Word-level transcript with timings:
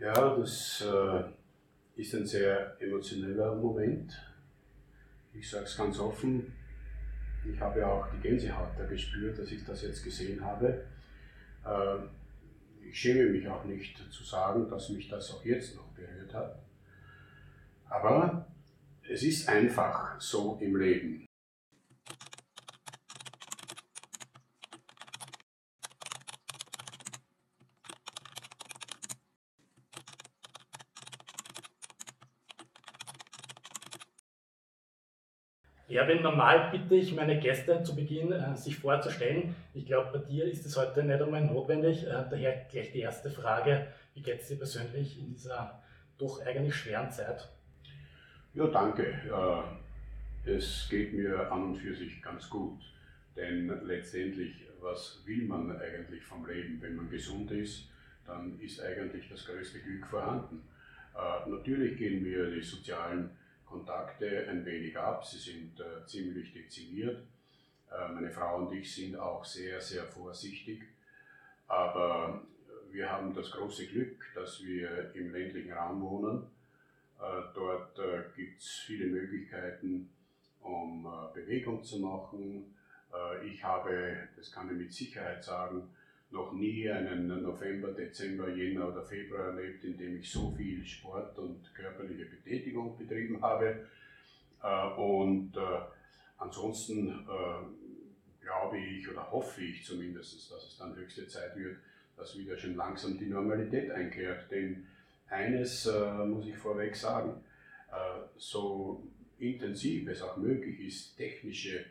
Ja, 0.00 0.34
das 0.34 0.82
äh, 0.82 2.00
ist 2.00 2.14
ein 2.14 2.26
sehr 2.26 2.74
emotioneller 2.80 3.54
Moment. 3.54 4.10
Ich 5.34 5.50
sage 5.50 5.64
es 5.64 5.76
ganz 5.76 5.98
offen, 5.98 6.54
ich 7.44 7.60
habe 7.60 7.86
auch 7.86 8.06
die 8.10 8.20
Gänsehaut 8.20 8.70
da 8.78 8.86
gespürt, 8.86 9.38
dass 9.38 9.52
ich 9.52 9.62
das 9.62 9.82
jetzt 9.82 10.02
gesehen 10.02 10.42
habe. 10.42 10.86
Äh, 11.66 12.88
ich 12.88 12.98
schäme 12.98 13.28
mich 13.28 13.46
auch 13.46 13.64
nicht 13.64 13.98
zu 14.10 14.24
sagen, 14.24 14.70
dass 14.70 14.88
mich 14.88 15.06
das 15.06 15.32
auch 15.32 15.44
jetzt 15.44 15.76
noch 15.76 15.88
berührt 15.88 16.32
hat. 16.32 16.58
Aber 17.90 18.46
es 19.06 19.22
ist 19.22 19.50
einfach 19.50 20.18
so 20.18 20.58
im 20.62 20.76
Leben. 20.76 21.29
Wenn 35.90 36.22
normal 36.22 36.70
bitte 36.70 36.94
ich 36.94 37.14
meine 37.16 37.40
Gäste 37.40 37.82
zu 37.82 37.96
Beginn 37.96 38.30
äh, 38.30 38.56
sich 38.56 38.78
vorzustellen. 38.78 39.56
Ich 39.74 39.86
glaube, 39.86 40.18
bei 40.18 40.24
dir 40.24 40.44
ist 40.44 40.64
es 40.64 40.76
heute 40.76 41.02
nicht 41.02 41.20
einmal 41.20 41.44
notwendig. 41.44 42.06
Äh, 42.06 42.26
daher 42.30 42.64
gleich 42.70 42.92
die 42.92 43.00
erste 43.00 43.28
Frage. 43.28 43.88
Wie 44.14 44.22
geht 44.22 44.40
es 44.40 44.48
dir 44.48 44.56
persönlich 44.56 45.18
in 45.18 45.30
dieser 45.30 45.82
doch 46.16 46.46
eigentlich 46.46 46.76
schweren 46.76 47.10
Zeit? 47.10 47.48
Ja, 48.54 48.68
danke. 48.68 49.02
Äh, 49.02 50.50
es 50.50 50.86
geht 50.88 51.12
mir 51.12 51.50
an 51.50 51.64
und 51.64 51.76
für 51.76 51.92
sich 51.92 52.22
ganz 52.22 52.48
gut. 52.48 52.80
Denn 53.34 53.68
letztendlich, 53.84 54.66
was 54.80 55.22
will 55.26 55.44
man 55.46 55.76
eigentlich 55.80 56.22
vom 56.22 56.46
Leben? 56.46 56.80
Wenn 56.80 56.94
man 56.94 57.10
gesund 57.10 57.50
ist, 57.50 57.88
dann 58.26 58.60
ist 58.60 58.80
eigentlich 58.80 59.28
das 59.28 59.44
größte 59.44 59.80
Glück 59.80 60.06
vorhanden. 60.06 60.62
Natürlich 61.46 61.98
gehen 61.98 62.22
mir 62.22 62.50
die 62.50 62.62
sozialen 62.62 63.30
Kontakte 63.70 64.48
ein 64.48 64.64
wenig 64.66 64.98
ab. 64.98 65.24
Sie 65.24 65.38
sind 65.38 65.80
äh, 65.80 66.04
ziemlich 66.06 66.52
dezimiert. 66.52 67.22
Äh, 67.90 68.12
meine 68.12 68.30
Frau 68.30 68.58
und 68.58 68.72
ich 68.72 68.92
sind 68.94 69.16
auch 69.16 69.44
sehr, 69.44 69.80
sehr 69.80 70.04
vorsichtig. 70.04 70.82
Aber 71.68 72.42
wir 72.90 73.10
haben 73.10 73.32
das 73.32 73.52
große 73.52 73.86
Glück, 73.86 74.26
dass 74.34 74.64
wir 74.64 75.14
im 75.14 75.32
ländlichen 75.32 75.72
Raum 75.72 76.02
wohnen. 76.02 76.46
Äh, 77.20 77.42
dort 77.54 77.98
äh, 77.98 78.24
gibt 78.34 78.60
es 78.60 78.82
viele 78.86 79.06
Möglichkeiten, 79.06 80.10
um 80.60 81.06
äh, 81.06 81.34
Bewegung 81.34 81.82
zu 81.84 82.00
machen. 82.00 82.74
Ich 83.44 83.64
habe, 83.64 84.28
das 84.36 84.52
kann 84.52 84.70
ich 84.70 84.76
mit 84.76 84.92
Sicherheit 84.92 85.42
sagen, 85.42 85.90
noch 86.30 86.52
nie 86.52 86.88
einen 86.88 87.42
November, 87.42 87.92
Dezember, 87.92 88.48
Jänner 88.48 88.88
oder 88.88 89.02
Februar 89.02 89.46
erlebt, 89.46 89.84
in 89.84 89.96
dem 89.96 90.16
ich 90.18 90.30
so 90.30 90.50
viel 90.52 90.84
Sport 90.84 91.36
und 91.38 91.74
körperliche 91.74 92.26
Betätigung 92.26 92.96
betrieben 92.96 93.42
habe. 93.42 93.86
Äh, 94.62 95.00
und 95.00 95.56
äh, 95.56 95.60
ansonsten 96.38 97.08
äh, 97.08 98.44
glaube 98.44 98.78
ich 98.78 99.08
oder 99.10 99.30
hoffe 99.30 99.62
ich 99.62 99.84
zumindest, 99.84 100.50
dass 100.52 100.64
es 100.64 100.78
dann 100.78 100.94
höchste 100.94 101.26
Zeit 101.26 101.56
wird, 101.56 101.78
dass 102.16 102.38
wieder 102.38 102.56
schon 102.56 102.76
langsam 102.76 103.18
die 103.18 103.26
Normalität 103.26 103.90
einkehrt. 103.90 104.50
Denn 104.50 104.86
eines 105.28 105.88
muss 106.26 106.44
ich 106.48 106.56
vorweg 106.56 106.96
sagen, 106.96 107.34
so 108.36 109.06
intensiv 109.38 110.08
es 110.08 110.20
auch 110.20 110.36
möglich 110.36 110.80
ist, 110.80 111.16
technische 111.16 111.84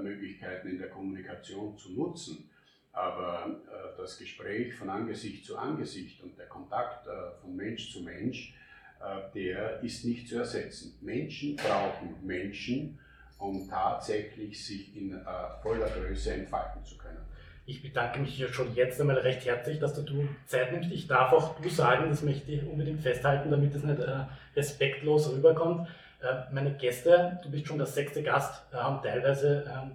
Möglichkeiten 0.00 0.68
in 0.68 0.78
der 0.78 0.88
Kommunikation 0.88 1.76
zu 1.76 1.92
nutzen, 1.92 2.48
aber 2.92 3.46
äh, 3.46 3.96
das 4.00 4.18
Gespräch 4.18 4.74
von 4.74 4.90
Angesicht 4.90 5.44
zu 5.44 5.56
Angesicht 5.56 6.22
und 6.22 6.38
der 6.38 6.46
Kontakt 6.46 7.06
äh, 7.06 7.10
von 7.40 7.54
Mensch 7.54 7.92
zu 7.92 8.00
Mensch, 8.00 8.54
äh, 9.00 9.32
der 9.34 9.80
ist 9.80 10.04
nicht 10.04 10.28
zu 10.28 10.38
ersetzen. 10.38 10.98
Menschen 11.00 11.56
brauchen 11.56 12.16
Menschen, 12.22 12.98
um 13.38 13.68
tatsächlich 13.68 14.64
sich 14.64 14.96
in 14.96 15.14
äh, 15.14 15.24
voller 15.62 15.88
Größe 15.88 16.34
entfalten 16.34 16.84
zu 16.84 16.98
können. 16.98 17.18
Ich 17.66 17.82
bedanke 17.82 18.18
mich 18.18 18.34
hier 18.34 18.52
schon 18.52 18.74
jetzt 18.74 19.00
einmal 19.00 19.18
recht 19.18 19.44
herzlich, 19.46 19.78
dass 19.78 19.94
du 19.94 20.28
Zeit 20.46 20.72
nimmst. 20.72 20.90
Ich 20.90 21.06
darf 21.06 21.32
auch 21.32 21.60
du 21.60 21.68
sagen, 21.68 22.10
das 22.10 22.22
möchte 22.22 22.50
ich 22.50 22.64
unbedingt 22.64 23.00
festhalten, 23.00 23.50
damit 23.50 23.74
es 23.74 23.84
nicht 23.84 24.00
äh, 24.00 24.24
respektlos 24.56 25.30
rüberkommt. 25.30 25.88
Äh, 26.20 26.52
meine 26.52 26.72
Gäste, 26.72 27.38
du 27.42 27.50
bist 27.50 27.68
schon 27.68 27.78
der 27.78 27.86
sechste 27.86 28.22
Gast, 28.22 28.60
haben 28.72 29.02
teilweise 29.02 29.64
ähm, 29.72 29.92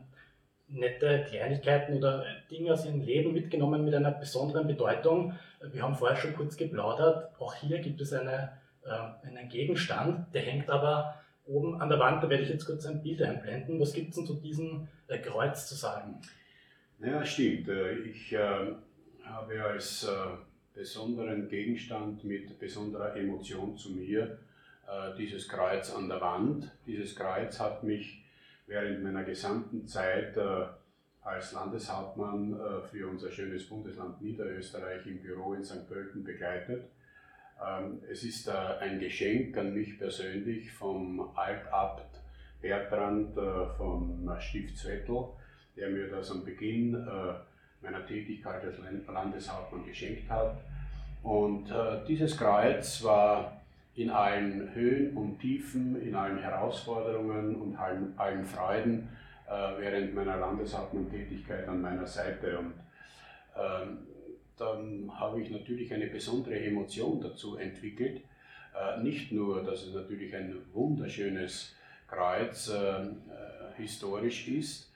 nette 0.67 1.25
Kleinigkeiten 1.29 1.97
oder 1.97 2.25
Dinge 2.49 2.73
aus 2.73 2.85
ihrem 2.85 3.01
Leben 3.01 3.33
mitgenommen 3.33 3.85
mit 3.85 3.93
einer 3.93 4.11
besonderen 4.11 4.67
Bedeutung. 4.67 5.33
Wir 5.71 5.83
haben 5.83 5.95
vorher 5.95 6.17
schon 6.17 6.35
kurz 6.35 6.57
geplaudert. 6.57 7.39
Auch 7.39 7.53
hier 7.55 7.79
gibt 7.79 8.01
es 8.01 8.13
eine, 8.13 8.57
äh, 8.83 9.27
einen 9.27 9.49
Gegenstand, 9.49 10.33
der 10.33 10.41
hängt 10.41 10.69
aber 10.69 11.21
oben 11.45 11.79
an 11.81 11.89
der 11.89 11.99
Wand. 11.99 12.23
Da 12.23 12.29
werde 12.29 12.43
ich 12.43 12.49
jetzt 12.49 12.65
kurz 12.65 12.85
ein 12.85 13.01
Bild 13.01 13.21
einblenden. 13.21 13.79
Was 13.79 13.93
gibt 13.93 14.09
es 14.09 14.15
denn 14.15 14.25
zu 14.25 14.35
diesem 14.35 14.87
äh, 15.07 15.19
Kreuz 15.19 15.67
zu 15.67 15.75
sagen? 15.75 16.19
Ja, 16.99 17.23
stimmt. 17.23 17.67
Äh, 17.67 17.93
ich 17.99 18.33
äh, 18.33 18.73
habe 19.23 19.63
als 19.63 20.03
äh, 20.03 20.37
besonderen 20.73 21.47
Gegenstand 21.47 22.23
mit 22.23 22.59
besonderer 22.59 23.15
Emotion 23.15 23.77
zu 23.77 23.91
mir 23.91 24.39
äh, 24.87 25.15
dieses 25.17 25.47
Kreuz 25.47 25.93
an 25.93 26.09
der 26.09 26.21
Wand. 26.21 26.71
Dieses 26.85 27.15
Kreuz 27.15 27.59
hat 27.59 27.83
mich 27.83 28.24
während 28.67 29.03
meiner 29.03 29.23
gesamten 29.23 29.87
Zeit 29.87 30.35
äh, 30.37 30.65
als 31.21 31.53
Landeshauptmann 31.53 32.53
äh, 32.53 32.81
für 32.87 33.07
unser 33.07 33.31
schönes 33.31 33.67
Bundesland 33.67 34.21
Niederösterreich 34.21 35.05
im 35.05 35.21
Büro 35.21 35.53
in 35.53 35.63
St. 35.63 35.87
Pölten 35.87 36.23
begleitet. 36.23 36.89
Ähm, 37.63 38.01
es 38.09 38.23
ist 38.23 38.47
äh, 38.47 38.51
ein 38.51 38.99
Geschenk 38.99 39.57
an 39.57 39.73
mich 39.73 39.97
persönlich 39.97 40.71
vom 40.71 41.35
Altabt 41.35 42.19
Bertrand 42.61 43.35
vom 43.77 44.27
Stift 44.39 44.75
Zwettel, 44.77 45.25
der 45.75 45.89
mir 45.89 46.09
das 46.09 46.31
am 46.31 46.43
Beginn 46.43 46.93
meiner 47.79 48.03
Tätigkeit 48.07 48.63
als 48.63 48.77
Landeshauptmann 49.05 49.85
geschenkt 49.85 50.27
hat. 50.31 50.57
Und 51.21 51.71
dieses 52.07 52.35
Kreuz 52.35 53.03
war 53.03 53.54
in 53.95 54.09
allen 54.09 54.73
Höhen 54.73 55.15
und 55.15 55.39
Tiefen, 55.39 56.01
in 56.01 56.15
allen 56.15 56.37
Herausforderungen 56.37 57.55
und 57.55 57.75
allen, 57.75 58.13
allen 58.17 58.45
Freuden 58.45 59.09
äh, 59.47 59.51
während 59.79 60.13
meiner 60.13 60.37
Landeshauptmann-Tätigkeit 60.37 61.67
an 61.67 61.81
meiner 61.81 62.05
Seite. 62.05 62.59
Und 62.59 62.73
ähm, 63.55 63.99
dann 64.57 65.11
habe 65.19 65.41
ich 65.41 65.49
natürlich 65.49 65.93
eine 65.93 66.07
besondere 66.07 66.59
Emotion 66.59 67.21
dazu 67.21 67.57
entwickelt. 67.57 68.21
Äh, 68.73 69.01
nicht 69.01 69.31
nur, 69.31 69.63
dass 69.63 69.83
es 69.83 69.93
natürlich 69.93 70.35
ein 70.35 70.55
wunderschönes 70.73 71.75
Kreuz 72.07 72.69
äh, 72.69 73.05
historisch 73.77 74.47
ist, 74.49 74.91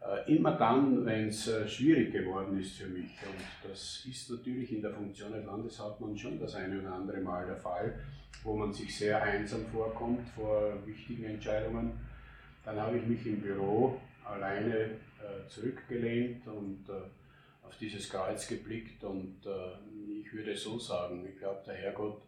äh, 0.00 0.34
immer 0.34 0.52
dann, 0.52 1.04
wenn 1.04 1.28
es 1.28 1.46
äh, 1.48 1.68
schwierig 1.68 2.12
geworden 2.12 2.58
ist 2.58 2.76
für 2.76 2.86
mich. 2.86 3.10
Und 3.22 3.70
das 3.70 4.04
ist 4.08 4.30
natürlich 4.30 4.72
in 4.72 4.82
der 4.82 4.92
Funktion 4.92 5.32
als 5.34 5.44
Landeshauptmann 5.44 6.16
schon 6.16 6.38
das 6.40 6.54
eine 6.54 6.80
oder 6.80 6.94
andere 6.94 7.20
Mal 7.20 7.46
der 7.46 7.56
Fall, 7.56 7.98
wo 8.44 8.56
man 8.56 8.72
sich 8.72 8.96
sehr 8.96 9.22
einsam 9.22 9.66
vorkommt 9.66 10.28
vor 10.30 10.74
wichtigen 10.86 11.24
Entscheidungen. 11.24 11.92
Dann 12.64 12.80
habe 12.80 12.98
ich 12.98 13.06
mich 13.06 13.24
im 13.26 13.40
Büro 13.40 14.00
alleine 14.24 14.76
äh, 14.76 15.48
zurückgelehnt 15.48 16.46
und 16.46 16.84
auf 17.62 17.76
dieses 17.78 18.08
Kreuz 18.08 18.48
geblickt 18.48 19.04
und 19.04 19.36
ich 20.20 20.32
würde 20.32 20.56
so 20.56 20.78
sagen, 20.78 21.24
ich 21.28 21.38
glaube, 21.38 21.62
der 21.66 21.74
Herrgott 21.74 22.20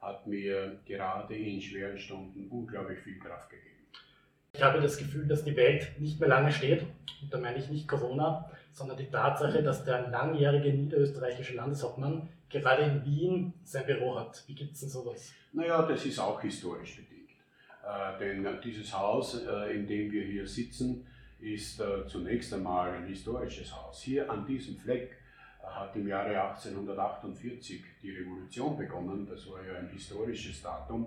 hat 0.00 0.26
mir 0.26 0.78
gerade 0.86 1.34
in 1.34 1.60
schweren 1.60 1.98
Stunden 1.98 2.48
unglaublich 2.48 2.98
viel 3.00 3.18
Kraft 3.18 3.50
gegeben. 3.50 3.70
Ich 4.52 4.62
habe 4.62 4.80
das 4.80 4.96
Gefühl, 4.98 5.28
dass 5.28 5.44
die 5.44 5.56
Welt 5.56 5.92
nicht 5.98 6.18
mehr 6.18 6.28
lange 6.28 6.50
steht. 6.50 6.82
Und 7.22 7.32
da 7.32 7.38
meine 7.38 7.58
ich 7.58 7.68
nicht 7.68 7.86
Corona, 7.86 8.50
sondern 8.72 8.96
die 8.96 9.10
Tatsache, 9.10 9.62
dass 9.62 9.84
der 9.84 10.08
langjährige 10.08 10.72
niederösterreichische 10.72 11.54
Landeshauptmann 11.54 12.28
gerade 12.50 12.82
in 12.82 13.04
Wien 13.04 13.52
sein 13.64 13.86
Büro 13.86 14.18
hat. 14.18 14.42
Wie 14.46 14.54
gibt 14.54 14.74
es 14.74 14.80
denn 14.80 14.88
sowas? 14.88 15.32
Naja, 15.52 15.82
das 15.82 16.04
ist 16.04 16.18
auch 16.18 16.40
historisch 16.40 16.96
bedingt. 16.96 17.30
Äh, 17.84 18.18
denn 18.18 18.60
dieses 18.62 18.96
Haus, 18.96 19.42
äh, 19.42 19.74
in 19.74 19.86
dem 19.86 20.10
wir 20.10 20.24
hier 20.24 20.46
sitzen, 20.46 21.06
ist 21.40 21.80
äh, 21.80 22.06
zunächst 22.06 22.52
einmal 22.52 22.90
ein 22.90 23.06
historisches 23.06 23.74
Haus. 23.74 24.02
Hier 24.02 24.30
an 24.30 24.44
diesem 24.46 24.76
Fleck 24.76 25.16
äh, 25.62 25.66
hat 25.66 25.96
im 25.96 26.06
Jahre 26.06 26.40
1848 26.50 27.82
die 28.02 28.10
Revolution 28.10 28.76
begonnen. 28.76 29.26
Das 29.28 29.50
war 29.50 29.64
ja 29.64 29.78
ein 29.78 29.88
historisches 29.88 30.62
Datum 30.62 31.06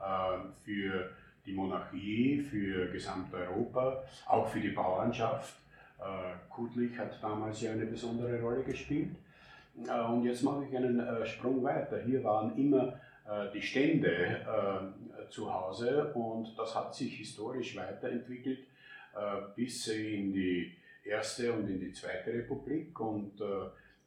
äh, 0.00 0.38
für 0.64 1.10
die 1.44 1.52
Monarchie, 1.52 2.40
für 2.40 2.86
Gesamteuropa, 2.88 4.04
auch 4.26 4.48
für 4.48 4.60
die 4.60 4.70
Bauernschaft. 4.70 5.54
Äh, 5.98 6.02
Kudlich 6.48 6.96
hat 6.98 7.20
damals 7.22 7.60
ja 7.62 7.72
eine 7.72 7.86
besondere 7.86 8.40
Rolle 8.40 8.62
gespielt. 8.62 9.16
Äh, 9.86 10.00
und 10.04 10.24
jetzt 10.24 10.42
mache 10.42 10.64
ich 10.64 10.76
einen 10.76 11.00
äh, 11.00 11.24
Sprung 11.26 11.62
weiter. 11.62 12.00
Hier 12.00 12.22
waren 12.24 12.56
immer 12.56 12.98
die 13.54 13.62
Stände 13.62 14.44
zu 15.30 15.54
Hause 15.54 16.12
und 16.12 16.58
das 16.58 16.74
hat 16.74 16.92
sich 16.92 17.18
historisch 17.18 17.76
weiterentwickelt 17.76 18.66
bis 19.54 19.86
in 19.86 20.32
die 20.32 20.72
erste 21.04 21.52
und 21.52 21.68
in 21.68 21.78
die 21.78 21.92
zweite 21.92 22.32
Republik. 22.32 22.98
Und 22.98 23.40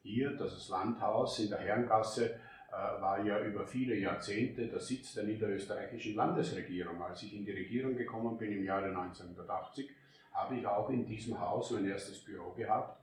hier, 0.02 0.36
das 0.36 0.68
Landhaus 0.68 1.38
in 1.38 1.48
der 1.48 1.60
Herrengasse, 1.60 2.38
war 2.70 3.24
ja 3.24 3.40
über 3.40 3.66
viele 3.66 3.96
Jahrzehnte 3.96 4.68
der 4.68 4.80
Sitz 4.80 5.14
der 5.14 5.24
niederösterreichischen 5.24 6.14
Landesregierung. 6.14 7.02
Als 7.02 7.22
ich 7.22 7.34
in 7.34 7.46
die 7.46 7.52
Regierung 7.52 7.96
gekommen 7.96 8.36
bin 8.36 8.52
im 8.52 8.64
Jahre 8.64 8.88
1980, 8.88 9.88
habe 10.34 10.56
ich 10.56 10.66
auch 10.66 10.90
in 10.90 11.06
diesem 11.06 11.40
Haus 11.40 11.70
mein 11.70 11.86
erstes 11.86 12.18
Büro 12.18 12.50
gehabt. 12.50 13.00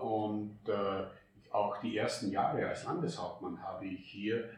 Und 0.00 0.60
auch 1.52 1.80
die 1.80 1.96
ersten 1.96 2.30
Jahre 2.30 2.66
als 2.66 2.84
Landeshauptmann 2.84 3.62
habe 3.62 3.86
ich 3.86 4.10
hier 4.10 4.50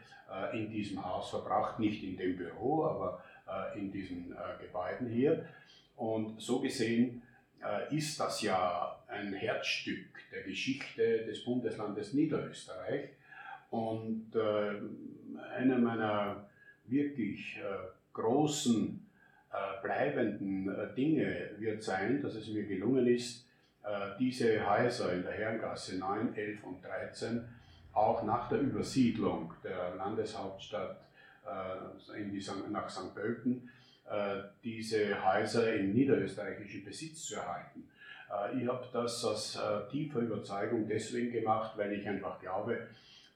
in 0.53 0.69
diesem 0.69 1.03
Haus 1.03 1.29
verbracht, 1.29 1.79
nicht 1.79 2.03
in 2.03 2.15
dem 2.15 2.37
Büro, 2.37 2.85
aber 2.85 3.23
in 3.75 3.91
diesen 3.91 4.33
Gebäuden 4.61 5.09
hier. 5.09 5.45
Und 5.97 6.39
so 6.41 6.61
gesehen 6.61 7.21
ist 7.89 8.19
das 8.19 8.41
ja 8.41 8.97
ein 9.07 9.33
Herzstück 9.33 10.07
der 10.31 10.43
Geschichte 10.43 11.25
des 11.25 11.43
Bundeslandes 11.43 12.13
Niederösterreich. 12.13 13.09
Und 13.69 14.35
äh, 14.35 15.51
einer 15.57 15.77
meiner 15.77 16.49
wirklich 16.85 17.57
äh, 17.57 17.87
großen, 18.13 19.05
äh, 19.51 19.81
bleibenden 19.81 20.69
äh, 20.69 20.93
Dinge 20.93 21.51
wird 21.57 21.81
sein, 21.83 22.21
dass 22.21 22.35
es 22.35 22.49
mir 22.49 22.63
gelungen 22.63 23.07
ist, 23.07 23.45
äh, 23.45 23.50
diese 24.19 24.69
Häuser 24.69 25.13
in 25.13 25.23
der 25.23 25.31
Herrengasse 25.31 25.97
9, 25.97 26.35
11 26.35 26.63
und 26.63 26.83
13 26.83 27.43
auch 27.93 28.23
nach 28.23 28.47
der 28.49 28.59
Übersiedlung 28.59 29.53
der 29.63 29.95
Landeshauptstadt 29.95 30.97
äh, 31.45 32.21
in 32.21 32.31
die, 32.31 32.45
nach 32.69 32.89
St. 32.89 33.13
Pölten 33.13 33.69
diese 34.61 35.23
Häuser 35.23 35.73
in 35.73 35.93
niederösterreichischen 35.93 36.83
Besitz 36.83 37.27
zu 37.27 37.35
erhalten. 37.35 37.87
Ich 38.59 38.67
habe 38.67 38.85
das 38.91 39.23
aus 39.23 39.57
tiefer 39.89 40.19
Überzeugung 40.19 40.85
deswegen 40.85 41.31
gemacht, 41.31 41.77
weil 41.77 41.93
ich 41.93 42.05
einfach 42.05 42.37
glaube, 42.41 42.87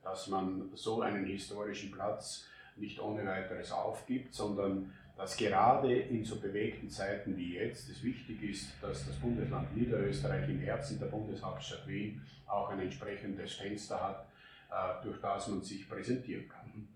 dass 0.04 0.28
man 0.28 0.70
so 0.76 1.02
einen 1.02 1.26
historischen 1.26 1.92
Platz 1.92 2.46
nicht 2.76 3.00
ohne 3.00 3.26
weiteres 3.26 3.72
aufgibt, 3.72 4.34
sondern 4.34 4.94
dass 5.18 5.38
gerade 5.38 5.94
in 5.94 6.24
so 6.26 6.40
bewegten 6.40 6.90
Zeiten 6.90 7.38
wie 7.38 7.56
jetzt 7.56 7.90
es 7.90 8.04
wichtig 8.04 8.44
ist, 8.44 8.74
dass 8.82 9.08
das 9.08 9.16
Bundesland 9.16 9.76
Niederösterreich 9.76 10.50
im 10.50 10.60
Herzen 10.60 11.00
der 11.00 11.08
Bundeshauptstadt 11.08 11.88
Wien 11.88 12.22
auch 12.46 12.70
ein 12.70 12.80
entsprechendes 12.80 13.54
Fenster 13.54 14.02
hat, 14.02 14.28
äh, 14.72 15.04
durch 15.04 15.20
das 15.22 15.48
man 15.48 15.62
sich 15.62 15.90
präsentieren 15.90 16.50
kann. 16.50 16.88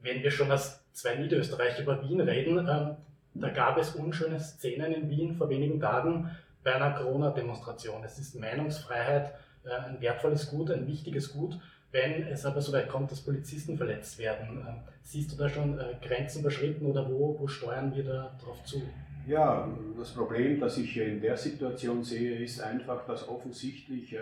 Wenn 0.00 0.22
wir 0.22 0.30
schon 0.30 0.50
als 0.50 0.80
zwei 0.92 1.16
Niederösterreich 1.16 1.78
über 1.80 2.02
Wien 2.02 2.20
reden, 2.20 2.58
ähm, 2.58 2.96
da 3.34 3.50
gab 3.50 3.76
es 3.76 3.94
unschöne 3.94 4.40
Szenen 4.40 4.92
in 4.92 5.10
Wien 5.10 5.34
vor 5.34 5.50
wenigen 5.50 5.78
Tagen 5.78 6.30
bei 6.64 6.74
einer 6.74 6.92
Corona-Demonstration. 6.92 8.02
Es 8.04 8.18
ist 8.18 8.34
Meinungsfreiheit 8.34 9.34
äh, 9.64 9.70
ein 9.70 10.00
wertvolles 10.00 10.50
Gut, 10.50 10.70
ein 10.70 10.86
wichtiges 10.86 11.32
Gut. 11.32 11.58
Wenn 11.92 12.26
es 12.26 12.44
aber 12.44 12.60
so 12.60 12.72
weit 12.72 12.88
kommt, 12.88 13.10
dass 13.10 13.20
Polizisten 13.20 13.76
verletzt 13.76 14.18
werden, 14.18 14.60
äh, 14.66 14.72
siehst 15.02 15.32
du 15.32 15.36
da 15.36 15.48
schon 15.48 15.78
äh, 15.78 15.94
Grenzen 16.02 16.40
überschritten 16.40 16.86
oder 16.86 17.08
wo, 17.08 17.36
wo 17.38 17.46
steuern 17.46 17.94
wir 17.94 18.04
da 18.04 18.36
drauf 18.42 18.62
zu? 18.64 18.82
Ja, 19.26 19.68
das 19.98 20.10
Problem, 20.10 20.60
das 20.60 20.78
ich 20.78 20.96
in 20.96 21.20
der 21.20 21.36
Situation 21.36 22.02
sehe, 22.04 22.44
ist 22.44 22.60
einfach, 22.60 23.06
dass 23.06 23.28
offensichtlich 23.28 24.12
äh, 24.12 24.20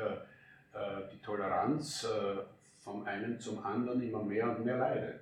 die 1.13 1.19
Toleranz 1.19 2.07
vom 2.83 3.05
einen 3.05 3.39
zum 3.39 3.65
anderen 3.65 4.03
immer 4.03 4.23
mehr 4.23 4.49
und 4.51 4.65
mehr 4.65 4.79
leidet. 4.79 5.21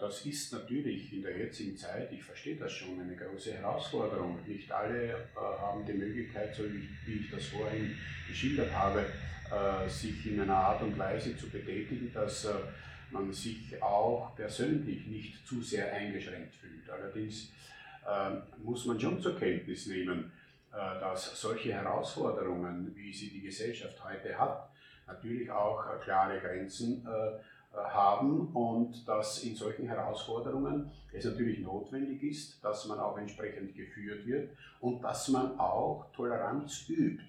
Das 0.00 0.26
ist 0.26 0.52
natürlich 0.52 1.12
in 1.12 1.22
der 1.22 1.38
jetzigen 1.38 1.76
Zeit, 1.76 2.12
ich 2.12 2.22
verstehe 2.22 2.56
das 2.56 2.72
schon, 2.72 3.00
eine 3.00 3.16
große 3.16 3.54
Herausforderung. 3.54 4.38
Nicht 4.46 4.70
alle 4.70 5.14
haben 5.34 5.86
die 5.86 5.94
Möglichkeit, 5.94 6.54
so 6.54 6.64
wie 6.64 7.14
ich 7.14 7.30
das 7.30 7.46
vorhin 7.46 7.96
geschildert 8.28 8.72
habe, 8.74 9.00
äh, 9.00 9.04
sich 9.88 10.26
in 10.26 10.40
einer 10.40 10.56
Art 10.56 10.82
und 10.82 10.98
Weise 10.98 11.36
zu 11.36 11.48
betätigen, 11.48 12.12
dass 12.12 12.44
äh, 12.44 12.54
man 13.10 13.32
sich 13.32 13.80
auch 13.82 14.34
persönlich 14.34 15.06
nicht 15.06 15.46
zu 15.46 15.62
sehr 15.62 15.92
eingeschränkt 15.92 16.54
fühlt. 16.54 16.88
Allerdings 16.90 17.52
äh, 18.06 18.36
muss 18.62 18.84
man 18.86 18.98
schon 18.98 19.20
zur 19.20 19.38
Kenntnis 19.38 19.86
nehmen, 19.86 20.32
dass 20.72 21.40
solche 21.40 21.72
Herausforderungen, 21.72 22.94
wie 22.94 23.10
sie 23.10 23.30
die 23.30 23.40
Gesellschaft 23.40 23.96
heute 24.04 24.38
hat, 24.38 24.68
natürlich 25.06 25.50
auch 25.50 25.82
klare 26.04 26.38
Grenzen 26.38 27.02
haben 27.72 28.48
und 28.48 29.06
dass 29.06 29.42
in 29.44 29.54
solchen 29.54 29.86
Herausforderungen 29.86 30.90
es 31.12 31.24
natürlich 31.24 31.60
notwendig 31.60 32.22
ist, 32.22 32.62
dass 32.64 32.86
man 32.86 32.98
auch 32.98 33.16
entsprechend 33.18 33.74
geführt 33.74 34.26
wird 34.26 34.50
und 34.80 35.02
dass 35.02 35.28
man 35.28 35.58
auch 35.58 36.06
Toleranz 36.14 36.88
übt. 36.88 37.22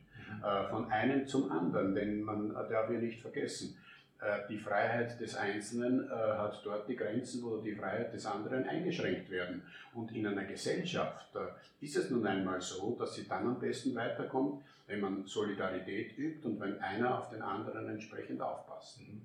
Äh, 0.43 0.69
von 0.69 0.91
einem 0.91 1.27
zum 1.27 1.51
anderen, 1.51 1.95
denn 1.95 2.21
man 2.21 2.53
darf 2.53 2.89
ja 2.89 2.99
nicht 2.99 3.21
vergessen, 3.21 3.77
äh, 4.19 4.47
die 4.49 4.57
Freiheit 4.57 5.19
des 5.19 5.35
Einzelnen 5.35 6.09
äh, 6.09 6.13
hat 6.13 6.61
dort 6.63 6.87
die 6.87 6.95
Grenzen, 6.95 7.43
wo 7.43 7.57
die 7.57 7.75
Freiheit 7.75 8.13
des 8.13 8.25
anderen 8.25 8.67
eingeschränkt 8.67 9.29
werden. 9.29 9.63
Und 9.93 10.11
in 10.11 10.27
einer 10.27 10.45
Gesellschaft 10.45 11.35
ist 11.81 11.97
es 11.97 12.09
nun 12.09 12.25
einmal 12.25 12.61
so, 12.61 12.95
dass 12.99 13.15
sie 13.15 13.27
dann 13.27 13.47
am 13.47 13.59
besten 13.59 13.95
weiterkommt, 13.95 14.63
wenn 14.87 14.99
man 14.99 15.25
Solidarität 15.25 16.17
übt 16.17 16.47
und 16.47 16.59
wenn 16.59 16.79
einer 16.79 17.19
auf 17.19 17.29
den 17.29 17.41
anderen 17.41 17.89
entsprechend 17.89 18.41
aufpasst. 18.41 19.01
Mhm. 19.01 19.21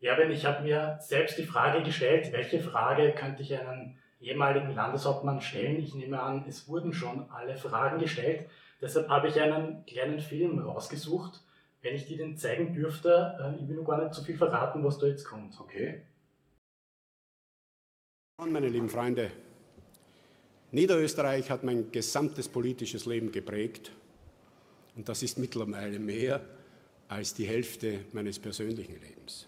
Ben, 0.00 0.30
ich 0.30 0.44
habe 0.44 0.62
mir 0.62 0.98
selbst 1.00 1.38
die 1.38 1.44
Frage 1.44 1.82
gestellt, 1.82 2.32
welche 2.32 2.60
Frage 2.60 3.12
könnte 3.12 3.42
ich 3.42 3.58
einem 3.58 3.96
ehemaligen 4.20 4.74
Landeshauptmann 4.74 5.40
stellen? 5.40 5.82
Ich 5.82 5.94
nehme 5.94 6.20
an, 6.20 6.44
es 6.48 6.68
wurden 6.68 6.92
schon 6.92 7.28
alle 7.30 7.56
Fragen 7.56 7.98
gestellt. 7.98 8.48
Deshalb 8.80 9.08
habe 9.08 9.28
ich 9.28 9.40
einen 9.40 9.84
kleinen 9.86 10.20
Film 10.20 10.58
rausgesucht. 10.58 11.42
Wenn 11.82 11.94
ich 11.94 12.06
dir 12.06 12.16
den 12.16 12.36
zeigen 12.36 12.74
dürfte, 12.74 13.36
äh, 13.40 13.62
ich 13.62 13.68
will 13.68 13.76
nur 13.76 13.84
gar 13.84 14.02
nicht 14.02 14.14
zu 14.14 14.22
viel 14.22 14.36
verraten, 14.36 14.82
was 14.84 14.98
da 14.98 15.06
jetzt 15.06 15.24
kommt. 15.24 15.58
Okay. 15.60 16.02
Meine 18.38 18.68
lieben 18.68 18.88
Freunde, 18.88 19.30
Niederösterreich 20.72 21.50
hat 21.50 21.64
mein 21.64 21.90
gesamtes 21.90 22.48
politisches 22.48 23.06
Leben 23.06 23.32
geprägt 23.32 23.92
und 24.94 25.08
das 25.08 25.22
ist 25.22 25.38
mittlerweile 25.38 25.98
mehr 25.98 26.40
als 27.08 27.32
die 27.32 27.46
Hälfte 27.46 28.00
meines 28.12 28.38
persönlichen 28.38 29.00
Lebens. 29.00 29.46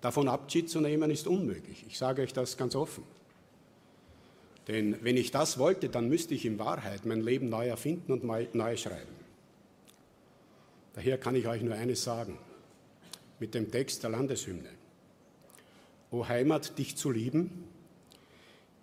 Davon 0.00 0.28
Abschied 0.28 0.70
zu 0.70 0.80
nehmen 0.80 1.10
ist 1.10 1.26
unmöglich. 1.26 1.84
Ich 1.86 1.98
sage 1.98 2.22
euch 2.22 2.32
das 2.32 2.56
ganz 2.56 2.74
offen. 2.74 3.04
Denn 4.68 4.96
wenn 5.02 5.16
ich 5.16 5.30
das 5.30 5.58
wollte, 5.58 5.88
dann 5.88 6.08
müsste 6.08 6.34
ich 6.34 6.44
in 6.44 6.58
Wahrheit 6.58 7.04
mein 7.04 7.20
Leben 7.20 7.48
neu 7.48 7.66
erfinden 7.66 8.12
und 8.12 8.24
neu 8.24 8.76
schreiben. 8.76 9.20
Daher 10.94 11.18
kann 11.18 11.34
ich 11.34 11.46
euch 11.46 11.62
nur 11.62 11.74
eines 11.74 12.02
sagen, 12.02 12.38
mit 13.38 13.54
dem 13.54 13.70
Text 13.70 14.02
der 14.02 14.10
Landeshymne. 14.10 14.68
O 16.10 16.26
Heimat, 16.26 16.78
dich 16.78 16.96
zu 16.96 17.10
lieben, 17.10 17.64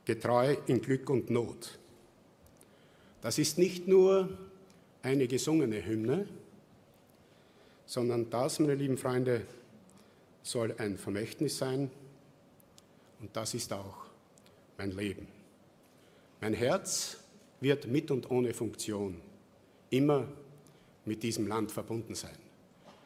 getreu 0.05 0.55
in 0.67 0.81
Glück 0.81 1.09
und 1.09 1.29
Not. 1.29 1.77
Das 3.21 3.37
ist 3.37 3.57
nicht 3.57 3.87
nur 3.87 4.29
eine 5.01 5.27
gesungene 5.27 5.85
Hymne, 5.85 6.27
sondern 7.85 8.29
das, 8.29 8.59
meine 8.59 8.75
lieben 8.75 8.97
Freunde, 8.97 9.41
soll 10.47 10.73
ein 10.77 10.97
Vermächtnis 10.97 11.57
sein 11.57 11.91
und 13.19 13.35
das 13.35 13.53
ist 13.53 13.73
auch 13.73 14.05
mein 14.77 14.91
Leben. 14.91 15.27
Mein 16.39 16.53
Herz 16.53 17.21
wird 17.59 17.87
mit 17.87 18.11
und 18.11 18.31
ohne 18.31 18.53
Funktion 18.53 19.21
immer 19.89 20.27
mit 21.03 21.21
diesem 21.23 21.47
Land 21.47 21.71
verbunden 21.71 22.15
sein. 22.15 22.37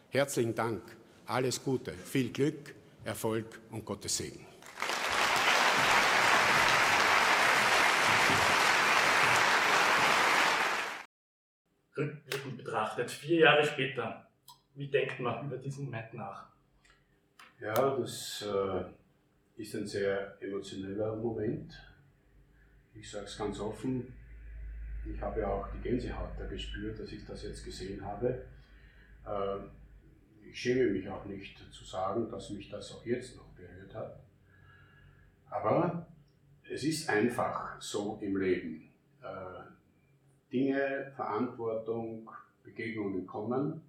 Herzlichen 0.09 0.53
Dank, 0.53 0.83
alles 1.25 1.63
Gute, 1.63 1.93
viel 1.93 2.31
Glück, 2.31 2.75
Erfolg 3.05 3.59
und 3.71 3.85
Gottes 3.85 4.17
Segen. 4.17 4.45
Rückblickend 11.97 12.57
betrachtet, 12.57 13.09
vier 13.09 13.39
Jahre 13.39 13.65
später, 13.65 14.29
wie 14.75 14.87
denkt 14.87 15.19
man 15.19 15.47
über 15.47 15.57
diesen 15.57 15.85
Moment 15.85 16.13
nach? 16.13 16.50
Ja, 17.61 17.73
das 17.95 18.45
äh, 18.45 19.61
ist 19.61 19.75
ein 19.75 19.87
sehr 19.87 20.35
emotioneller 20.41 21.15
Moment 21.15 21.71
ich 22.93 23.09
sage 23.09 23.25
es 23.25 23.37
ganz 23.37 23.59
offen, 23.59 24.13
ich 25.05 25.19
habe 25.21 25.47
auch 25.47 25.67
die 25.71 25.81
Gänsehaut 25.81 26.29
da 26.37 26.45
gespürt, 26.45 26.99
dass 26.99 27.11
ich 27.11 27.25
das 27.25 27.43
jetzt 27.43 27.65
gesehen 27.65 28.05
habe. 28.05 28.45
Ähm, 29.27 29.69
ich 30.47 30.59
schäme 30.59 30.91
mich 30.91 31.09
auch 31.09 31.25
nicht 31.25 31.57
zu 31.71 31.83
sagen, 31.83 32.29
dass 32.29 32.51
mich 32.51 32.69
das 32.69 32.91
auch 32.91 33.05
jetzt 33.05 33.35
noch 33.37 33.47
berührt 33.53 33.93
hat. 33.95 34.19
Aber 35.49 36.05
es 36.69 36.83
ist 36.83 37.09
einfach 37.09 37.81
so 37.81 38.19
im 38.21 38.37
Leben. 38.37 38.89
Äh, 39.21 39.63
Dinge, 40.51 41.11
Verantwortung, 41.15 42.29
Begegnungen 42.63 43.25
kommen 43.25 43.81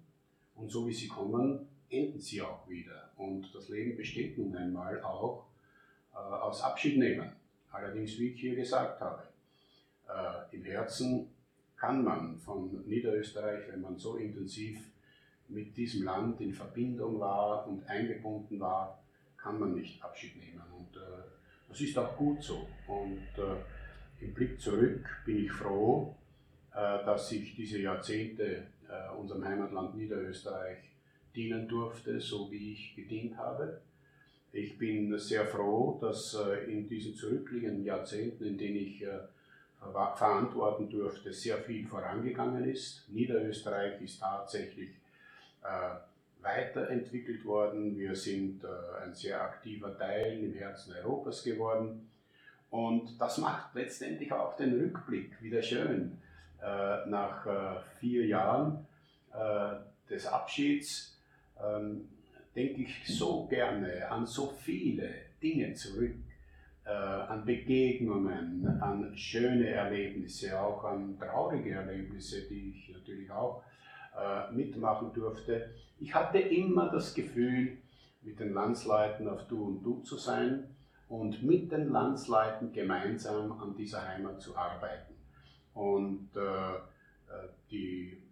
und 0.55 0.69
so 0.69 0.87
wie 0.87 0.93
sie 0.93 1.07
kommen, 1.07 1.67
enden 1.93 2.19
sie 2.19 2.41
auch 2.41 2.67
wieder. 2.67 3.11
Und 3.17 3.53
das 3.53 3.69
Leben 3.69 3.95
besteht 3.95 4.37
nun 4.37 4.55
einmal 4.55 5.01
auch 5.01 5.45
äh, 6.13 6.17
aus 6.17 6.61
Abschied 6.61 6.97
nehmen. 6.97 7.31
Allerdings, 7.71 8.19
wie 8.19 8.29
ich 8.29 8.41
hier 8.41 8.55
gesagt 8.55 8.99
habe, 8.99 9.23
äh, 10.07 10.55
im 10.55 10.63
Herzen 10.63 11.29
kann 11.77 12.03
man 12.03 12.37
von 12.39 12.83
Niederösterreich, 12.87 13.67
wenn 13.69 13.81
man 13.81 13.97
so 13.97 14.15
intensiv 14.17 14.79
mit 15.49 15.75
diesem 15.75 16.03
Land 16.03 16.41
in 16.41 16.53
Verbindung 16.53 17.19
war 17.19 17.67
und 17.67 17.85
eingebunden 17.87 18.59
war, 18.59 19.03
kann 19.37 19.59
man 19.59 19.75
nicht 19.75 20.01
Abschied 20.01 20.37
nehmen. 20.37 20.61
Und 20.77 20.95
äh, 20.95 21.23
das 21.67 21.81
ist 21.81 21.97
auch 21.97 22.15
gut 22.15 22.41
so. 22.41 22.67
Und 22.87 23.27
äh, 23.37 24.23
im 24.23 24.33
Blick 24.33 24.59
zurück 24.59 25.05
bin 25.25 25.43
ich 25.43 25.51
froh, 25.51 26.15
äh, 26.71 27.03
dass 27.05 27.31
ich 27.31 27.55
diese 27.55 27.79
Jahrzehnte 27.79 28.67
äh, 28.87 29.15
unserem 29.17 29.43
Heimatland 29.43 29.95
Niederösterreich 29.95 30.92
dienen 31.35 31.67
durfte, 31.67 32.19
so 32.19 32.51
wie 32.51 32.73
ich 32.73 32.95
gedient 32.95 33.37
habe. 33.37 33.81
Ich 34.51 34.77
bin 34.77 35.17
sehr 35.17 35.47
froh, 35.47 35.97
dass 35.99 36.35
äh, 36.35 36.71
in 36.71 36.87
diesen 36.87 37.15
zurückliegenden 37.15 37.83
Jahrzehnten, 37.83 38.45
in 38.45 38.57
denen 38.57 38.75
ich 38.77 39.01
äh, 39.01 39.19
verantworten 40.15 40.89
durfte, 40.89 41.33
sehr 41.33 41.57
viel 41.57 41.87
vorangegangen 41.87 42.63
ist. 42.69 43.09
Niederösterreich 43.09 43.99
ist 44.01 44.19
tatsächlich 44.19 44.91
äh, 45.63 45.95
weiterentwickelt 46.43 47.43
worden. 47.45 47.97
Wir 47.97 48.15
sind 48.15 48.63
ein 49.01 49.13
sehr 49.13 49.41
aktiver 49.41 49.97
Teil 49.97 50.43
im 50.43 50.53
Herzen 50.53 50.93
Europas 50.93 51.41
geworden. 51.41 52.09
Und 52.69 53.19
das 53.19 53.37
macht 53.37 53.73
letztendlich 53.73 54.31
auch 54.33 54.57
den 54.57 54.77
Rückblick 54.77 55.41
wieder 55.41 55.61
schön. 55.61 56.17
Nach 56.59 57.81
vier 58.01 58.25
Jahren 58.25 58.85
des 60.09 60.25
Abschieds 60.25 61.12
ähm, 61.61 62.09
denke 62.55 62.83
ich 62.83 63.07
so 63.07 63.47
gerne 63.47 64.09
an 64.09 64.25
so 64.25 64.47
viele 64.47 65.09
Dinge 65.41 65.73
zurück, 65.73 66.15
an 66.85 67.45
Begegnungen, 67.45 68.67
an 68.81 69.15
schöne 69.15 69.69
Erlebnisse, 69.69 70.59
auch 70.59 70.83
an 70.83 71.17
traurige 71.17 71.71
Erlebnisse, 71.71 72.45
die 72.49 72.71
ich 72.75 72.93
natürlich 72.93 73.31
auch 73.31 73.63
äh, 74.15 74.51
mitmachen 74.51 75.11
durfte. 75.13 75.71
Ich 75.99 76.13
hatte 76.13 76.37
immer 76.37 76.91
das 76.91 77.13
Gefühl, 77.13 77.77
mit 78.21 78.39
den 78.39 78.53
Landsleuten 78.53 79.27
auf 79.27 79.47
Du 79.47 79.65
und 79.65 79.83
Du 79.83 80.01
zu 80.01 80.17
sein 80.17 80.75
und 81.09 81.43
mit 81.43 81.71
den 81.71 81.89
Landsleuten 81.89 82.71
gemeinsam 82.71 83.51
an 83.53 83.75
dieser 83.75 84.07
Heimat 84.07 84.41
zu 84.41 84.55
arbeiten. 84.55 85.13
Und 85.73 86.29
äh, 86.35 86.39
äh 86.41 87.49
die 87.71 88.22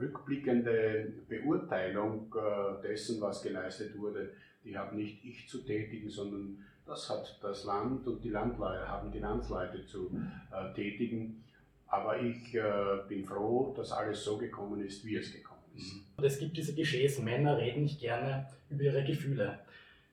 rückblickende 0.00 1.12
Beurteilung 1.28 2.34
äh, 2.34 2.82
dessen, 2.86 3.20
was 3.20 3.42
geleistet 3.42 3.96
wurde, 3.98 4.30
die 4.64 4.76
habe 4.76 4.96
nicht 4.96 5.24
ich 5.24 5.48
zu 5.48 5.58
tätigen, 5.58 6.10
sondern 6.10 6.58
das 6.86 7.08
hat 7.10 7.38
das 7.42 7.64
Land 7.64 8.06
und 8.06 8.22
die 8.22 8.30
Landleute, 8.30 8.88
haben 8.88 9.10
die 9.10 9.18
Landsleute 9.18 9.84
zu 9.86 10.10
äh, 10.52 10.74
tätigen. 10.74 11.42
Aber 11.88 12.20
ich 12.20 12.54
äh, 12.54 12.62
bin 13.08 13.24
froh, 13.24 13.74
dass 13.76 13.92
alles 13.92 14.24
so 14.24 14.36
gekommen 14.36 14.84
ist, 14.84 15.04
wie 15.04 15.16
es 15.16 15.32
gekommen 15.32 15.60
ist. 15.76 15.94
Es 16.22 16.38
gibt 16.38 16.56
diese 16.56 16.74
Klischees, 16.74 17.20
Männer 17.20 17.58
reden 17.58 17.84
nicht 17.84 18.00
gerne 18.00 18.46
über 18.70 18.82
ihre 18.82 19.04
Gefühle. 19.04 19.58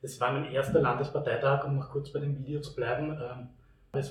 Das 0.01 0.19
war 0.19 0.33
mein 0.33 0.51
erster 0.51 0.81
Landesparteitag, 0.81 1.65
um 1.65 1.77
noch 1.77 1.89
kurz 1.89 2.11
bei 2.11 2.19
dem 2.19 2.37
Video 2.37 2.59
zu 2.61 2.75
bleiben. 2.75 3.11
Ähm, 3.11 3.49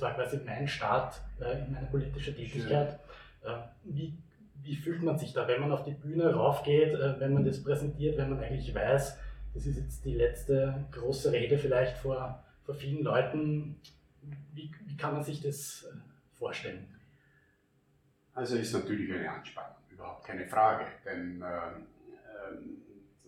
war 0.00 0.14
quasi 0.14 0.38
mein 0.44 0.66
Start 0.66 1.20
in 1.40 1.72
meine 1.72 1.88
politische 1.88 2.34
Tätigkeit. 2.34 2.98
Schön. 3.42 3.52
Ähm, 3.52 3.62
wie, 3.84 4.14
wie 4.62 4.76
fühlt 4.76 5.02
man 5.02 5.18
sich 5.18 5.32
da, 5.32 5.46
wenn 5.48 5.60
man 5.60 5.72
auf 5.72 5.84
die 5.84 5.92
Bühne 5.94 6.32
raufgeht, 6.32 6.94
äh, 6.94 7.20
wenn 7.20 7.34
man 7.34 7.44
das 7.44 7.62
präsentiert, 7.62 8.16
wenn 8.18 8.30
man 8.30 8.40
eigentlich 8.40 8.74
weiß, 8.74 9.18
das 9.54 9.66
ist 9.66 9.76
jetzt 9.76 10.04
die 10.04 10.14
letzte 10.14 10.86
große 10.92 11.32
Rede 11.32 11.58
vielleicht 11.58 11.98
vor, 11.98 12.42
vor 12.64 12.74
vielen 12.74 13.02
Leuten? 13.02 13.80
Wie, 14.54 14.70
wie 14.86 14.96
kann 14.96 15.14
man 15.14 15.22
sich 15.22 15.40
das 15.40 15.84
äh, 15.84 15.96
vorstellen? 16.32 16.86
Also 18.34 18.56
ist 18.56 18.72
natürlich 18.72 19.12
eine 19.12 19.30
Anspannung, 19.30 19.76
überhaupt 19.90 20.24
keine 20.24 20.46
Frage, 20.46 20.86
denn 21.04 21.44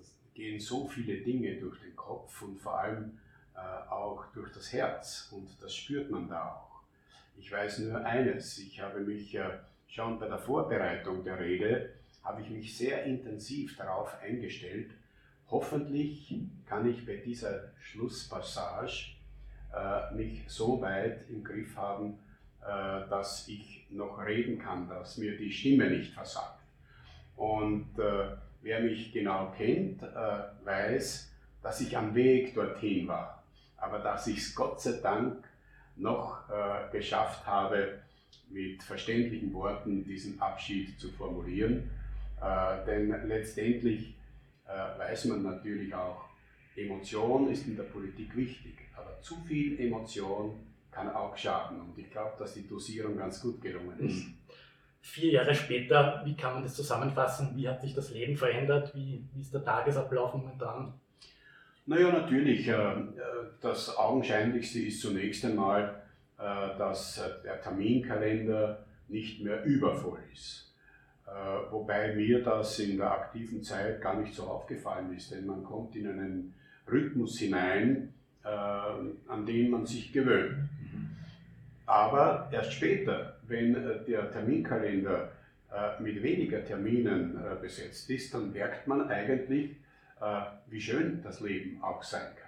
es 0.00 0.17
gehen 0.33 0.59
so 0.59 0.88
viele 0.88 1.19
Dinge 1.19 1.57
durch 1.57 1.79
den 1.83 1.95
Kopf 1.95 2.41
und 2.41 2.59
vor 2.59 2.79
allem 2.81 3.19
äh, 3.55 3.88
auch 3.88 4.25
durch 4.33 4.50
das 4.53 4.73
Herz 4.73 5.29
und 5.31 5.49
das 5.62 5.75
spürt 5.75 6.11
man 6.11 6.29
da 6.29 6.55
auch. 6.55 6.83
Ich 7.37 7.53
weiß 7.53 7.81
nur 7.81 8.05
eines, 8.05 8.59
ich 8.59 8.81
habe 8.81 9.00
mich 9.00 9.35
äh, 9.35 9.59
schon 9.95 10.19
bei 10.19 10.27
der 10.27 10.39
Vorbereitung 10.39 11.23
der 11.23 11.39
Rede, 11.39 11.91
habe 12.25 12.43
ich 12.43 12.51
mich 12.51 12.77
sehr 12.77 13.05
intensiv 13.05 13.77
darauf 13.77 14.21
eingestellt, 14.21 14.91
hoffentlich 15.51 16.35
kann 16.67 16.89
ich 16.89 17.07
bei 17.07 17.17
dieser 17.17 17.71
Schlusspassage 17.79 19.13
äh, 19.73 20.15
mich 20.15 20.43
so 20.49 20.81
weit 20.81 21.29
im 21.29 21.45
Griff 21.45 21.77
haben, 21.77 22.19
äh, 22.61 23.09
dass 23.09 23.47
ich 23.47 23.87
noch 23.91 24.19
reden 24.19 24.59
kann, 24.59 24.89
dass 24.89 25.17
mir 25.17 25.37
die 25.37 25.53
Stimme 25.53 25.89
nicht 25.89 26.13
versagt. 26.13 26.65
Und 27.37 27.97
äh, 27.99 28.37
wer 28.63 28.81
mich 28.81 29.13
genau 29.13 29.53
kennt, 29.57 30.03
äh, 30.03 30.07
weiß, 30.65 31.33
dass 31.63 31.81
ich 31.81 31.97
am 31.97 32.17
Weg 32.17 32.55
dorthin 32.55 33.07
war, 33.07 33.45
aber 33.77 34.01
dass 34.01 34.27
ich 34.27 34.39
es 34.39 34.55
Gott 34.57 34.81
sei 34.81 34.99
Dank 35.01 35.45
noch 35.95 36.49
äh, 36.51 36.91
geschafft 36.91 37.47
habe, 37.47 38.01
mit 38.50 38.83
verständlichen 38.83 39.53
Worten 39.53 40.05
diesen 40.05 40.41
Abschied 40.41 40.99
zu 40.99 41.09
formulieren. 41.11 41.91
Äh, 42.41 42.85
denn 42.87 43.09
letztendlich 43.29 44.14
äh, 44.67 44.99
weiß 44.99 45.26
man 45.26 45.43
natürlich 45.43 45.95
auch, 45.95 46.25
Emotion 46.76 47.50
ist 47.50 47.67
in 47.67 47.76
der 47.76 47.85
Politik 47.85 48.37
wichtig, 48.37 48.75
aber 48.97 49.21
zu 49.21 49.37
viel 49.47 49.79
Emotion 49.81 50.59
kann 50.91 51.11
auch 51.11 51.37
schaden. 51.37 51.81
Und 51.81 51.99
ich 51.99 52.11
glaube, 52.11 52.33
dass 52.38 52.55
die 52.55 52.67
Dosierung 52.67 53.17
ganz 53.17 53.41
gut 53.41 53.61
gelungen 53.61 53.99
ist. 54.00 54.26
Mhm. 54.26 54.35
Vier 55.00 55.33
Jahre 55.33 55.55
später, 55.55 56.23
wie 56.25 56.35
kann 56.35 56.55
man 56.55 56.62
das 56.62 56.75
zusammenfassen? 56.75 57.55
Wie 57.57 57.69
hat 57.69 57.83
sich 57.83 57.95
das 57.95 58.11
Leben 58.11 58.37
verändert? 58.37 58.95
Wie, 58.95 59.23
wie 59.35 59.41
ist 59.41 59.53
der 59.53 59.62
Tagesablauf 59.62 60.35
momentan? 60.35 60.95
Naja, 61.87 62.11
natürlich. 62.11 62.67
Äh, 62.67 62.95
das 63.61 63.97
Augenscheinlichste 63.97 64.81
ist 64.81 65.00
zunächst 65.00 65.45
einmal, 65.45 65.83
äh, 65.85 66.03
dass 66.37 67.23
der 67.45 67.61
Terminkalender 67.62 68.85
nicht 69.09 69.43
mehr 69.43 69.64
übervoll 69.64 70.19
ist. 70.33 70.75
Äh, 71.26 71.31
wobei 71.71 72.14
mir 72.14 72.43
das 72.43 72.79
in 72.81 72.97
der 72.97 73.12
aktiven 73.12 73.62
Zeit 73.62 74.00
gar 74.00 74.19
nicht 74.21 74.35
so 74.35 74.45
aufgefallen 74.45 75.14
ist, 75.17 75.31
denn 75.31 75.47
man 75.47 75.62
kommt 75.62 75.95
in 75.97 76.09
einen 76.09 76.55
Rhythmus 76.91 77.38
hinein, 77.38 78.12
an 78.43 79.47
den 79.47 79.71
man 79.71 79.87
sich 79.87 80.12
gewöhnt. 80.12 80.69
Aber 81.87 82.49
erst 82.50 82.73
später, 82.73 83.37
wenn 83.47 83.75
äh, 83.75 84.05
der 84.05 84.31
Terminkalender 84.31 85.33
äh, 85.73 86.03
mit 86.03 86.23
weniger 86.23 86.64
Terminen 86.64 87.37
äh, 87.37 87.57
besetzt 87.61 88.09
ist, 88.11 88.33
dann 88.33 88.53
merkt 88.53 88.87
man 88.87 89.09
eigentlich, 89.09 89.76
wie 90.69 90.81
schön 90.81 91.21
das 91.23 91.41
Leben 91.41 91.83
auch 91.83 92.03
sein 92.03 92.29
kann. 92.37 92.44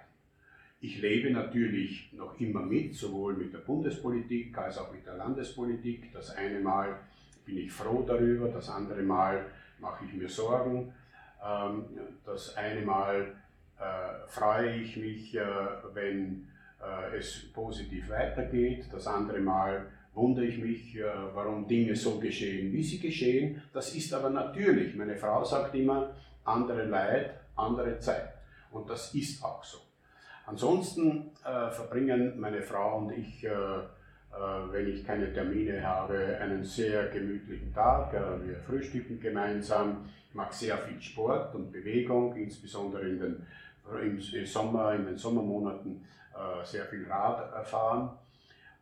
Ich 0.79 1.01
lebe 1.01 1.31
natürlich 1.31 2.13
noch 2.13 2.39
immer 2.39 2.61
mit, 2.61 2.95
sowohl 2.95 3.35
mit 3.35 3.53
der 3.53 3.59
Bundespolitik 3.59 4.57
als 4.57 4.77
auch 4.77 4.91
mit 4.91 5.05
der 5.05 5.15
Landespolitik. 5.15 6.13
Das 6.13 6.35
eine 6.35 6.59
Mal 6.59 6.99
bin 7.45 7.57
ich 7.57 7.71
froh 7.71 8.03
darüber, 8.07 8.49
das 8.49 8.69
andere 8.69 9.01
Mal 9.01 9.45
mache 9.79 10.05
ich 10.05 10.13
mir 10.13 10.29
Sorgen. 10.29 10.93
Ähm, 11.43 11.85
das 12.25 12.55
eine 12.55 12.81
Mal 12.81 13.35
freue 14.27 14.75
ich 14.81 14.97
mich, 14.97 15.37
wenn 15.93 16.47
äh, 16.81 17.17
es 17.17 17.51
positiv 17.53 18.09
weitergeht. 18.09 18.85
Das 18.91 19.07
andere 19.07 19.39
Mal 19.39 19.87
wundere 20.13 20.45
ich 20.45 20.57
mich, 20.57 20.95
äh, 20.95 21.03
warum 21.33 21.67
Dinge 21.67 21.95
so 21.95 22.19
geschehen, 22.19 22.71
wie 22.71 22.83
sie 22.83 22.99
geschehen. 22.99 23.61
Das 23.73 23.95
ist 23.95 24.13
aber 24.13 24.29
natürlich. 24.29 24.95
Meine 24.95 25.15
Frau 25.15 25.43
sagt 25.43 25.75
immer, 25.75 26.15
andere 26.43 26.85
Leid, 26.85 27.31
andere 27.55 27.99
Zeit. 27.99 28.33
Und 28.71 28.89
das 28.89 29.13
ist 29.13 29.43
auch 29.43 29.63
so. 29.63 29.86
Ansonsten 30.47 31.31
äh, 31.43 31.69
verbringen 31.69 32.39
meine 32.39 32.61
Frau 32.61 32.99
und 32.99 33.11
ich, 33.11 33.43
äh, 33.43 33.49
äh, 33.49 33.83
wenn 34.71 34.87
ich 34.87 35.05
keine 35.05 35.33
Termine 35.33 35.85
habe, 35.85 36.37
einen 36.39 36.63
sehr 36.63 37.09
gemütlichen 37.09 37.73
Tag. 37.73 38.13
Äh, 38.13 38.47
wir 38.47 38.55
frühstücken 38.55 39.19
gemeinsam. 39.19 40.09
Ich 40.29 40.33
mache 40.33 40.55
sehr 40.55 40.77
viel 40.77 41.01
Sport 41.01 41.53
und 41.53 41.73
Bewegung, 41.73 42.33
insbesondere 42.37 43.09
in 43.09 43.19
den, 43.19 43.47
im 44.01 44.45
Sommer, 44.45 44.93
in 44.93 45.05
den 45.05 45.17
Sommermonaten 45.17 46.05
äh, 46.33 46.65
sehr 46.65 46.85
viel 46.85 47.05
Rad 47.09 47.53
erfahren. 47.53 48.11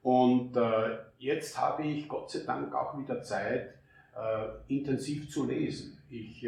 Und 0.03 0.55
jetzt 1.17 1.59
habe 1.59 1.81
ich 1.81 2.07
Gott 2.07 2.29
sei 2.29 2.41
Dank 2.45 2.71
auch 2.75 2.95
wieder 2.95 3.23
Zeit, 3.23 3.73
intensiv 4.67 5.31
zu 5.31 5.47
lesen. 5.47 5.97
Ich 6.11 6.47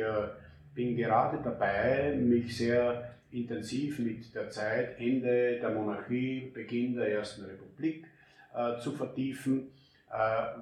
bin 0.75 0.95
gerade 0.95 1.39
dabei, 1.43 2.15
mich 2.15 2.55
sehr 2.55 3.16
intensiv 3.31 3.99
mit 3.99 4.33
der 4.33 4.49
Zeit 4.49 4.99
Ende 4.99 5.59
der 5.59 5.69
Monarchie, 5.71 6.51
Beginn 6.53 6.95
der 6.95 7.11
Ersten 7.11 7.45
Republik 7.45 8.05
zu 8.81 8.91
vertiefen, 8.93 9.71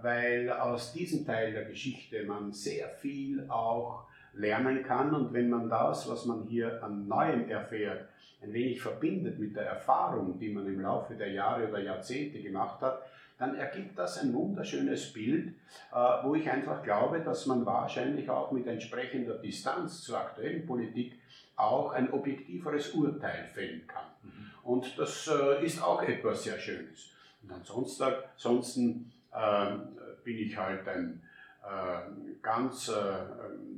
weil 0.02 0.50
aus 0.52 0.94
diesem 0.94 1.26
Teil 1.26 1.54
der 1.54 1.66
Geschichte 1.66 2.24
man 2.24 2.52
sehr 2.52 2.90
viel 2.90 3.48
auch 3.50 4.06
lernen 4.34 4.84
kann. 4.84 5.14
Und 5.14 5.34
wenn 5.34 5.50
man 5.50 5.70
das, 5.70 6.10
was 6.10 6.26
man 6.26 6.44
hier 6.44 6.84
an 6.84 7.08
Neuem 7.08 7.50
erfährt, 7.50 8.10
ein 8.42 8.54
wenig 8.54 8.82
verbindet 8.82 9.40
mit 9.40 9.56
der 9.56 9.66
Erfahrung, 9.66 10.38
die 10.40 10.50
man 10.50 10.68
im 10.68 10.82
Laufe 10.82 11.16
der 11.16 11.32
Jahre 11.32 11.70
oder 11.70 11.80
Jahrzehnte 11.80 12.42
gemacht 12.42 12.82
hat, 12.82 13.02
dann 13.38 13.56
ergibt 13.56 13.98
das 13.98 14.18
ein 14.20 14.34
wunderschönes 14.34 15.12
Bild, 15.12 15.50
äh, 15.50 15.96
wo 16.24 16.36
ich 16.36 16.50
einfach 16.50 16.84
glaube, 16.84 17.20
dass 17.20 17.46
man 17.46 17.66
wahrscheinlich 17.66 18.30
auch 18.30 18.52
mit 18.52 18.68
entsprechender 18.68 19.36
Distanz 19.36 20.02
zur 20.02 20.20
aktuellen 20.20 20.66
Politik 20.66 21.20
auch 21.56 21.92
ein 21.92 22.12
objektiveres 22.12 22.92
Urteil 22.92 23.46
fällen 23.54 23.86
kann. 23.88 24.06
Mhm. 24.24 24.52
Und 24.64 24.98
das 24.98 25.28
äh, 25.28 25.66
ist 25.66 25.82
auch 25.82 26.02
etwas 26.02 26.44
sehr 26.44 26.60
Schönes. 26.60 27.12
Und 27.44 27.52
ansonsten, 27.52 28.04
ansonsten 28.34 29.12
äh, 29.34 29.76
bin 30.24 30.38
ich 30.38 30.58
halt 30.58 30.88
ein 30.88 31.22
äh, 31.64 32.42
ganz 32.42 32.92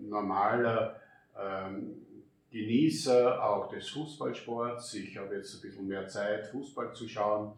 normaler 0.10 1.00
ähm, 1.40 2.08
Genießer 2.52 3.44
auch 3.44 3.70
des 3.70 3.90
Fußballsports. 3.90 4.94
Ich 4.96 5.18
habe 5.18 5.36
jetzt 5.36 5.56
ein 5.56 5.62
bisschen 5.62 5.88
mehr 5.88 6.08
Zeit, 6.08 6.48
Fußball 6.48 6.94
zu 6.94 7.08
schauen. 7.08 7.54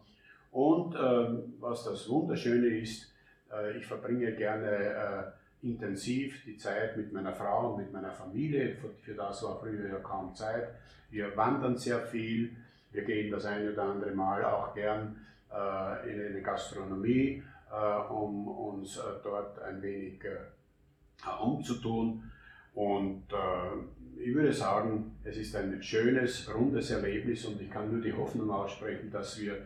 Und 0.50 0.94
ähm, 0.96 1.54
was 1.60 1.84
das 1.84 2.08
Wunderschöne 2.08 2.66
ist, 2.66 3.12
äh, 3.52 3.76
ich 3.78 3.86
verbringe 3.86 4.32
gerne 4.32 5.32
intensiv 5.62 6.44
die 6.44 6.56
Zeit 6.56 6.96
mit 6.96 7.12
meiner 7.12 7.32
Frau 7.32 7.72
und 7.72 7.78
mit 7.78 7.92
meiner 7.92 8.12
Familie. 8.12 8.74
Für, 8.76 8.88
für 9.02 9.14
das 9.14 9.42
war 9.42 9.58
früher 9.60 9.88
ja 9.88 9.98
kaum 9.98 10.34
Zeit. 10.34 10.68
Wir 11.10 11.36
wandern 11.36 11.76
sehr 11.76 12.00
viel. 12.00 12.56
Wir 12.92 13.04
gehen 13.04 13.30
das 13.30 13.44
eine 13.44 13.72
oder 13.72 13.84
andere 13.84 14.12
Mal 14.12 14.44
auch 14.44 14.74
gern 14.74 15.16
äh, 15.52 16.12
in 16.12 16.26
eine 16.26 16.42
Gastronomie, 16.42 17.42
äh, 17.70 18.12
um 18.12 18.48
uns 18.48 18.96
äh, 18.96 19.02
dort 19.22 19.60
ein 19.62 19.82
wenig 19.82 20.24
äh, 20.24 21.42
umzutun. 21.42 22.30
Und 22.74 23.24
äh, 23.32 24.20
ich 24.22 24.34
würde 24.34 24.52
sagen, 24.52 25.16
es 25.24 25.36
ist 25.36 25.54
ein 25.56 25.82
schönes, 25.82 26.52
rundes 26.54 26.90
Erlebnis 26.90 27.44
und 27.44 27.60
ich 27.60 27.70
kann 27.70 27.90
nur 27.92 28.00
die 28.00 28.12
Hoffnung 28.12 28.50
aussprechen, 28.50 29.10
dass 29.10 29.38
wir 29.40 29.54
äh, 29.54 29.58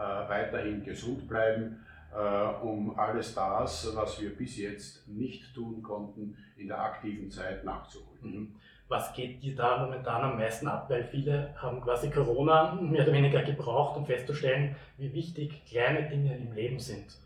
weiterhin 0.00 0.82
gesund 0.82 1.28
bleiben 1.28 1.76
äh, 2.14 2.64
um 2.64 2.98
alles 2.98 3.34
das, 3.34 3.94
was 3.94 4.20
wir 4.20 4.36
bis 4.36 4.58
jetzt 4.58 5.08
nicht 5.08 5.54
tun 5.54 5.82
konnten, 5.82 6.36
in 6.56 6.68
der 6.68 6.80
aktiven 6.80 7.30
Zeit 7.30 7.64
nachzuholen. 7.64 8.20
Mhm. 8.20 8.54
Was 8.88 9.12
geht 9.14 9.40
dir 9.40 9.54
da 9.54 9.84
momentan 9.84 10.22
am 10.22 10.36
meisten 10.36 10.66
ab? 10.66 10.90
Weil 10.90 11.04
viele 11.04 11.54
haben 11.56 11.80
quasi 11.80 12.10
Corona 12.10 12.74
mehr 12.74 13.04
oder 13.04 13.12
weniger 13.12 13.42
gebraucht, 13.42 13.96
um 13.96 14.04
festzustellen, 14.04 14.74
wie 14.98 15.14
wichtig 15.14 15.64
kleine 15.64 16.08
Dinge 16.08 16.36
im 16.36 16.52
Leben 16.52 16.80
sind. 16.80 17.16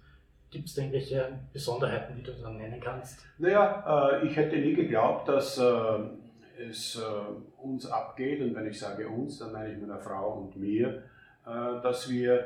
Gibt 0.50 0.68
es 0.68 0.76
irgendwelche 0.76 1.40
Besonderheiten, 1.54 2.16
die 2.16 2.22
du 2.22 2.32
dann 2.32 2.58
nennen 2.58 2.80
kannst? 2.80 3.24
Naja, 3.38 4.20
äh, 4.20 4.26
ich 4.26 4.36
hätte 4.36 4.58
nie 4.58 4.74
geglaubt, 4.74 5.26
dass 5.26 5.56
äh, 5.56 5.62
es 6.68 6.96
äh, 6.96 7.62
uns 7.62 7.86
abgeht, 7.86 8.42
und 8.42 8.54
wenn 8.54 8.66
ich 8.66 8.78
sage 8.78 9.08
uns, 9.08 9.38
dann 9.38 9.52
meine 9.52 9.72
ich 9.72 9.80
meiner 9.80 9.98
Frau 9.98 10.34
und 10.34 10.56
mir, 10.56 11.02
äh, 11.46 11.82
dass 11.82 12.10
wir 12.10 12.34
äh, 12.34 12.44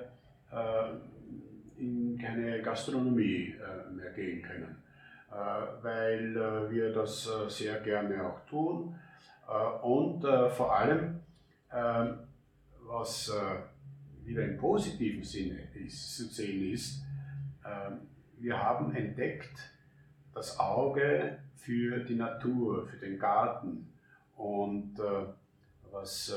in 1.78 2.18
keine 2.18 2.60
Gastronomie 2.62 3.54
äh, 3.54 3.90
mehr 3.92 4.10
gehen 4.12 4.42
können, 4.42 4.76
äh, 5.30 5.34
weil 5.82 6.36
äh, 6.36 6.70
wir 6.70 6.92
das 6.92 7.28
sehr 7.48 7.80
gerne 7.80 8.24
auch 8.26 8.44
tun. 8.46 8.94
und 9.82 10.22
vor 10.22 10.76
allem, 10.76 11.20
ähm, 11.72 12.18
was 12.86 13.32
wieder 14.24 14.44
im 14.44 14.58
positiven 14.58 15.22
Sinne 15.22 15.60
ist, 15.74 16.16
zu 16.16 16.24
sehen 16.24 16.70
ist, 16.70 17.02
ähm, 17.64 18.00
wir 18.38 18.62
haben 18.62 18.94
entdeckt 18.94 19.72
das 20.34 20.58
Auge 20.58 21.38
für 21.56 22.00
die 22.04 22.14
Natur, 22.14 22.86
für 22.86 22.98
den 22.98 23.18
Garten 23.18 23.88
und 24.36 25.00
was 25.90 26.32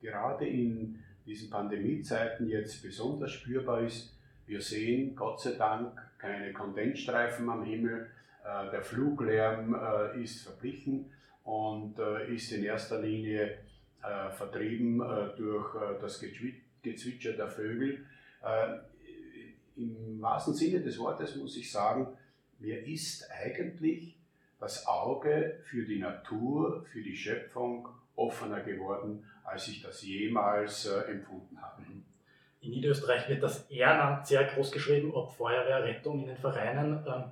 gerade 0.00 0.46
in 0.46 1.02
diesen 1.26 1.50
Pandemiezeiten 1.50 2.48
jetzt 2.48 2.82
besonders 2.82 3.32
spürbar 3.32 3.82
ist. 3.82 4.16
Wir 4.46 4.60
sehen 4.60 5.14
Gott 5.14 5.40
sei 5.40 5.52
Dank 5.52 6.00
keine 6.18 6.52
Kondensstreifen 6.52 7.48
am 7.48 7.64
Himmel, 7.64 8.08
äh, 8.44 8.70
der 8.70 8.82
Fluglärm 8.82 9.74
äh, 9.74 10.22
ist 10.22 10.42
verblichen 10.42 11.10
und 11.44 11.98
äh, 11.98 12.34
ist 12.34 12.52
in 12.52 12.64
erster 12.64 13.00
Linie 13.00 13.58
vertrieben 14.34 15.02
durch 15.36 15.74
das 16.00 16.24
Gezwitscher 16.82 17.34
der 17.34 17.48
Vögel. 17.48 18.06
Im 19.76 20.22
wahrsten 20.22 20.54
Sinne 20.54 20.80
des 20.80 20.98
Wortes 20.98 21.36
muss 21.36 21.54
ich 21.58 21.70
sagen, 21.70 22.06
mir 22.60 22.82
ist 22.86 23.30
eigentlich 23.30 24.16
das 24.58 24.86
Auge 24.86 25.58
für 25.64 25.84
die 25.84 25.98
Natur, 25.98 26.86
für 26.90 27.02
die 27.02 27.14
Schöpfung 27.14 27.88
offener 28.16 28.60
geworden, 28.60 29.22
als 29.50 29.68
ich 29.68 29.82
das 29.82 30.02
jemals 30.02 30.86
äh, 30.86 31.10
empfunden 31.10 31.60
habe. 31.60 31.82
Mhm. 31.82 32.04
In 32.60 32.70
Niederösterreich 32.70 33.28
wird 33.28 33.42
das 33.42 33.70
Ehrenamt 33.70 34.26
sehr 34.26 34.44
groß 34.44 34.70
geschrieben, 34.70 35.12
ob 35.14 35.32
Feuerwehr, 35.32 35.82
Rettung 35.82 36.20
in 36.20 36.26
den 36.28 36.36
Vereinen. 36.36 37.04
Ähm, 37.06 37.24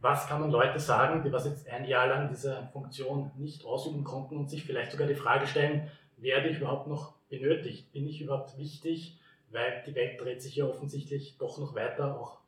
was 0.00 0.28
kann 0.28 0.40
man 0.40 0.50
Leute 0.50 0.78
sagen, 0.78 1.22
die 1.22 1.32
was 1.32 1.46
jetzt 1.46 1.68
ein 1.68 1.84
Jahr 1.84 2.06
lang 2.06 2.28
diese 2.28 2.68
Funktion 2.72 3.30
nicht 3.36 3.64
ausüben 3.64 4.04
konnten 4.04 4.36
und 4.36 4.48
sich 4.48 4.64
vielleicht 4.64 4.92
sogar 4.92 5.08
die 5.08 5.14
Frage 5.14 5.46
stellen, 5.46 5.90
werde 6.16 6.48
ich 6.48 6.58
überhaupt 6.58 6.86
noch 6.86 7.14
benötigt? 7.28 7.92
Bin 7.92 8.06
ich 8.06 8.20
überhaupt 8.20 8.56
wichtig? 8.56 9.18
Weil 9.50 9.82
die 9.86 9.94
Welt 9.94 10.20
dreht 10.20 10.42
sich 10.42 10.56
ja 10.56 10.66
offensichtlich 10.66 11.36
doch 11.38 11.58
noch 11.58 11.74
weiter, 11.74 12.20
auch 12.20 12.38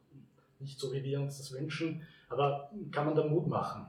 nicht 0.60 0.78
so, 0.78 0.92
wie 0.92 1.02
wir 1.02 1.20
uns 1.20 1.38
das 1.38 1.52
wünschen. 1.52 2.06
Aber 2.28 2.70
kann 2.90 3.06
man 3.06 3.14
da 3.14 3.24
Mut 3.24 3.46
machen? 3.46 3.86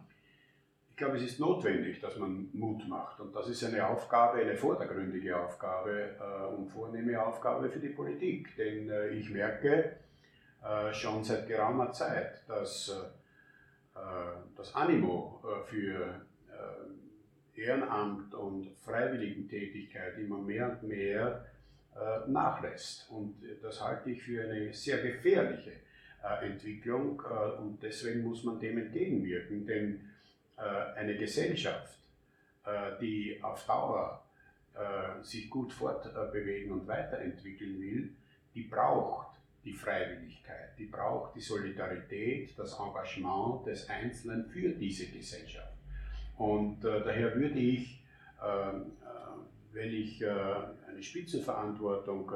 Ich 0.99 1.05
glaube, 1.05 1.15
es 1.15 1.23
ist 1.23 1.39
notwendig, 1.39 2.01
dass 2.01 2.17
man 2.17 2.49
Mut 2.51 2.85
macht. 2.89 3.21
Und 3.21 3.33
das 3.33 3.47
ist 3.47 3.63
eine 3.63 3.87
Aufgabe, 3.87 4.39
eine 4.39 4.53
vordergründige 4.53 5.39
Aufgabe 5.39 6.17
äh, 6.19 6.53
und 6.53 6.67
vornehme 6.67 7.25
Aufgabe 7.25 7.69
für 7.69 7.79
die 7.79 7.87
Politik. 7.87 8.53
Denn 8.57 8.89
äh, 8.89 9.07
ich 9.07 9.29
merke 9.29 9.95
äh, 10.61 10.93
schon 10.93 11.23
seit 11.23 11.47
geraumer 11.47 11.93
Zeit, 11.93 12.43
dass 12.49 12.89
äh, 13.95 13.99
das 14.57 14.75
Animo 14.75 15.41
äh, 15.41 15.63
für 15.69 16.21
äh, 17.55 17.61
Ehrenamt 17.61 18.33
und 18.33 18.67
Freiwilligentätigkeit 18.83 20.17
immer 20.17 20.39
mehr 20.39 20.69
und 20.69 20.83
mehr 20.89 21.45
nachlässt. 22.27 23.09
Und 23.09 23.35
das 23.61 23.81
halte 23.81 24.11
ich 24.11 24.21
für 24.21 24.43
eine 24.43 24.73
sehr 24.73 25.01
gefährliche 25.01 25.71
Entwicklung 26.41 27.21
und 27.59 27.79
deswegen 27.81 28.23
muss 28.23 28.43
man 28.45 28.57
dem 28.57 28.77
entgegenwirken. 28.77 29.65
Denn 29.65 29.95
äh, 29.95 30.08
eine 30.95 31.15
Gesellschaft, 31.15 31.99
äh, 32.65 32.99
die 32.99 33.39
auf 33.41 33.65
Dauer 33.65 34.23
äh, 34.73 35.23
sich 35.23 35.49
gut 35.49 35.73
fortbewegen 35.73 36.71
und 36.71 36.87
weiterentwickeln 36.87 37.79
will, 37.79 38.15
die 38.53 38.63
braucht 38.63 39.37
die 39.63 39.73
Freiwilligkeit, 39.73 40.77
die 40.77 40.85
braucht 40.85 41.35
die 41.35 41.41
Solidarität, 41.41 42.57
das 42.57 42.79
Engagement 42.79 43.65
des 43.65 43.89
Einzelnen 43.89 44.45
für 44.45 44.69
diese 44.69 45.07
Gesellschaft. 45.07 45.73
Und 46.37 46.83
äh, 46.85 47.01
daher 47.03 47.35
würde 47.35 47.59
ich, 47.59 48.03
äh, 48.41 48.73
wenn 49.73 49.93
ich 49.93 50.21
äh, 50.21 50.29
eine 50.29 51.01
Spitzenverantwortung 51.01 52.31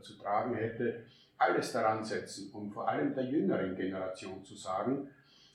zu 0.00 0.18
tragen 0.18 0.54
hätte, 0.54 1.04
alles 1.38 1.72
daran 1.72 2.04
setzen, 2.04 2.50
um 2.52 2.70
vor 2.70 2.88
allem 2.88 3.14
der 3.14 3.24
jüngeren 3.24 3.76
Generation 3.76 4.44
zu 4.44 4.54
sagen, 4.54 5.08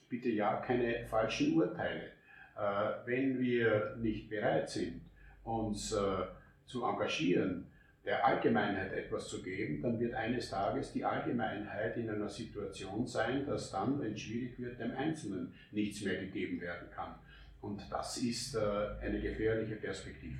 bitte 0.08 0.30
ja 0.30 0.56
keine 0.56 1.06
falschen 1.06 1.54
Urteile. 1.54 2.12
Äh, 2.56 3.06
wenn 3.06 3.38
wir 3.38 3.96
nicht 3.96 4.28
bereit 4.28 4.68
sind, 4.68 5.02
uns 5.44 5.92
äh, 5.92 6.24
zu 6.66 6.84
engagieren, 6.84 7.66
der 8.04 8.24
Allgemeinheit 8.24 8.92
etwas 8.92 9.28
zu 9.28 9.42
geben, 9.42 9.82
dann 9.82 10.00
wird 10.00 10.14
eines 10.14 10.50
Tages 10.50 10.92
die 10.92 11.04
Allgemeinheit 11.04 11.96
in 11.96 12.08
einer 12.08 12.28
Situation 12.28 13.06
sein, 13.06 13.44
dass 13.46 13.70
dann, 13.70 14.00
wenn 14.00 14.12
es 14.12 14.20
schwierig 14.20 14.58
wird, 14.58 14.80
dem 14.80 14.96
Einzelnen 14.96 15.52
nichts 15.72 16.02
mehr 16.02 16.18
gegeben 16.18 16.60
werden 16.60 16.88
kann. 16.90 17.14
Und 17.60 17.82
das 17.90 18.16
ist 18.18 18.54
äh, 18.54 18.60
eine 19.00 19.20
gefährliche 19.20 19.76
Perspektive. 19.76 20.38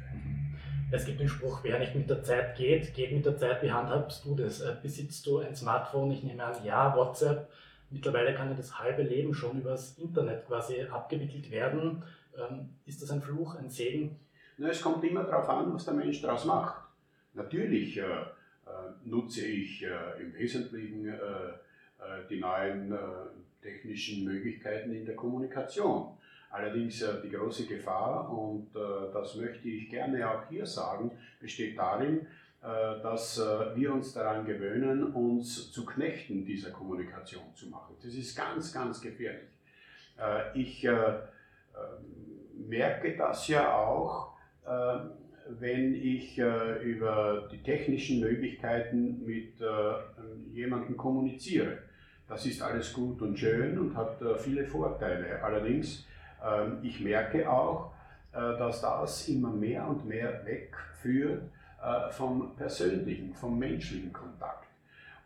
Es 0.91 1.05
gibt 1.05 1.21
den 1.21 1.29
Spruch, 1.29 1.63
wer 1.63 1.79
nicht 1.79 1.95
mit 1.95 2.09
der 2.09 2.23
Zeit 2.23 2.57
geht, 2.57 2.95
geht 2.95 3.13
mit 3.13 3.27
der 3.27 3.37
Zeit. 3.37 3.63
Wie 3.63 3.71
handhabst 3.71 4.25
du 4.25 4.35
das? 4.35 4.65
Besitzt 4.81 5.27
du 5.27 5.39
ein 5.39 5.55
Smartphone? 5.55 6.11
Ich 6.13 6.23
nehme 6.23 6.43
an, 6.43 6.65
ja, 6.65 6.97
WhatsApp. 6.97 7.51
Mittlerweile 7.91 8.35
kann 8.35 8.51
ja 8.51 8.55
das 8.55 8.79
halbe 8.79 9.03
Leben 9.03 9.33
schon 9.33 9.61
übers 9.61 9.99
Internet 9.99 10.47
quasi 10.47 10.83
abgewickelt 10.83 11.51
werden. 11.51 12.03
Ähm, 12.37 12.71
ist 12.85 13.03
das 13.03 13.11
ein 13.11 13.23
Fluch, 13.23 13.55
ein 13.57 13.71
Segen? 13.71 14.19
Na, 14.59 14.69
es 14.69 14.83
kommt 14.83 15.05
immer 15.05 15.25
darauf 15.25 15.49
an, 15.49 15.73
was 15.73 15.85
der 15.85 15.95
Mensch 15.95 16.21
daraus 16.21 16.45
macht. 16.45 16.83
Natürlich 17.35 17.97
äh, 17.97 18.03
äh, 18.03 18.29
nutze 19.05 19.47
ich 19.47 19.85
äh, 19.85 20.21
im 20.21 20.35
Wesentlichen 20.35 21.09
äh, 21.09 21.13
äh, 21.13 22.27
die 22.29 22.41
neuen 22.41 22.93
äh, 22.93 22.97
technischen 23.63 24.25
Möglichkeiten 24.25 24.93
in 24.93 25.07
der 25.07 25.17
Kommunikation. 25.17 26.17
Allerdings 26.51 27.05
die 27.23 27.31
große 27.31 27.67
Gefahr, 27.67 28.33
und 28.33 28.69
das 28.75 29.35
möchte 29.35 29.69
ich 29.69 29.91
gerne 29.91 30.31
auch 30.31 30.49
hier 30.49 30.65
sagen, 30.65 31.11
besteht 31.39 31.77
darin, 31.77 32.27
dass 32.61 33.39
äh, 33.39 33.77
wir 33.77 33.95
uns 33.95 34.13
daran 34.15 34.45
gewöhnen, 34.45 35.13
uns 35.15 35.71
zu 35.71 35.87
Knechten 35.87 36.45
dieser 36.45 36.71
Kommunikation 36.71 37.55
zu 37.55 37.69
machen. 37.69 37.95
Das 38.03 38.13
ist 38.13 38.37
ganz, 38.37 38.73
ganz 38.73 39.01
gefährlich. 39.01 39.49
Äh, 40.19 40.59
ich 40.59 40.87
merke 42.69 43.17
das 43.17 43.47
ja 43.47 43.73
auch, 43.73 44.33
wenn 45.61 45.95
ich 45.95 46.39
über 46.39 47.49
die 47.53 47.63
technischen 47.63 48.19
Möglichkeiten 48.19 49.25
mit 49.25 49.55
jemandem 50.53 50.97
kommuniziere. 50.97 51.79
Das 52.29 52.45
ist 52.45 52.61
alles 52.61 52.93
gut 52.93 53.23
und 53.23 53.39
schön 53.39 53.79
und 53.79 53.97
hat 53.97 54.21
viele 54.39 54.67
Vorteile. 54.67 55.41
Allerdings, 55.43 56.05
ähm, 56.45 56.79
ich 56.83 57.01
merke 57.01 57.49
auch, 57.49 57.93
dass 58.33 58.81
das 58.81 59.29
immer 59.29 59.51
mehr 59.51 59.87
und 59.87 60.05
mehr 60.05 60.45
wegführt 60.45 61.43
vom 62.11 62.57
persönlichen, 62.57 63.35
vom 63.35 63.59
menschlichen 63.59 64.13
Kontakt. 64.13 64.69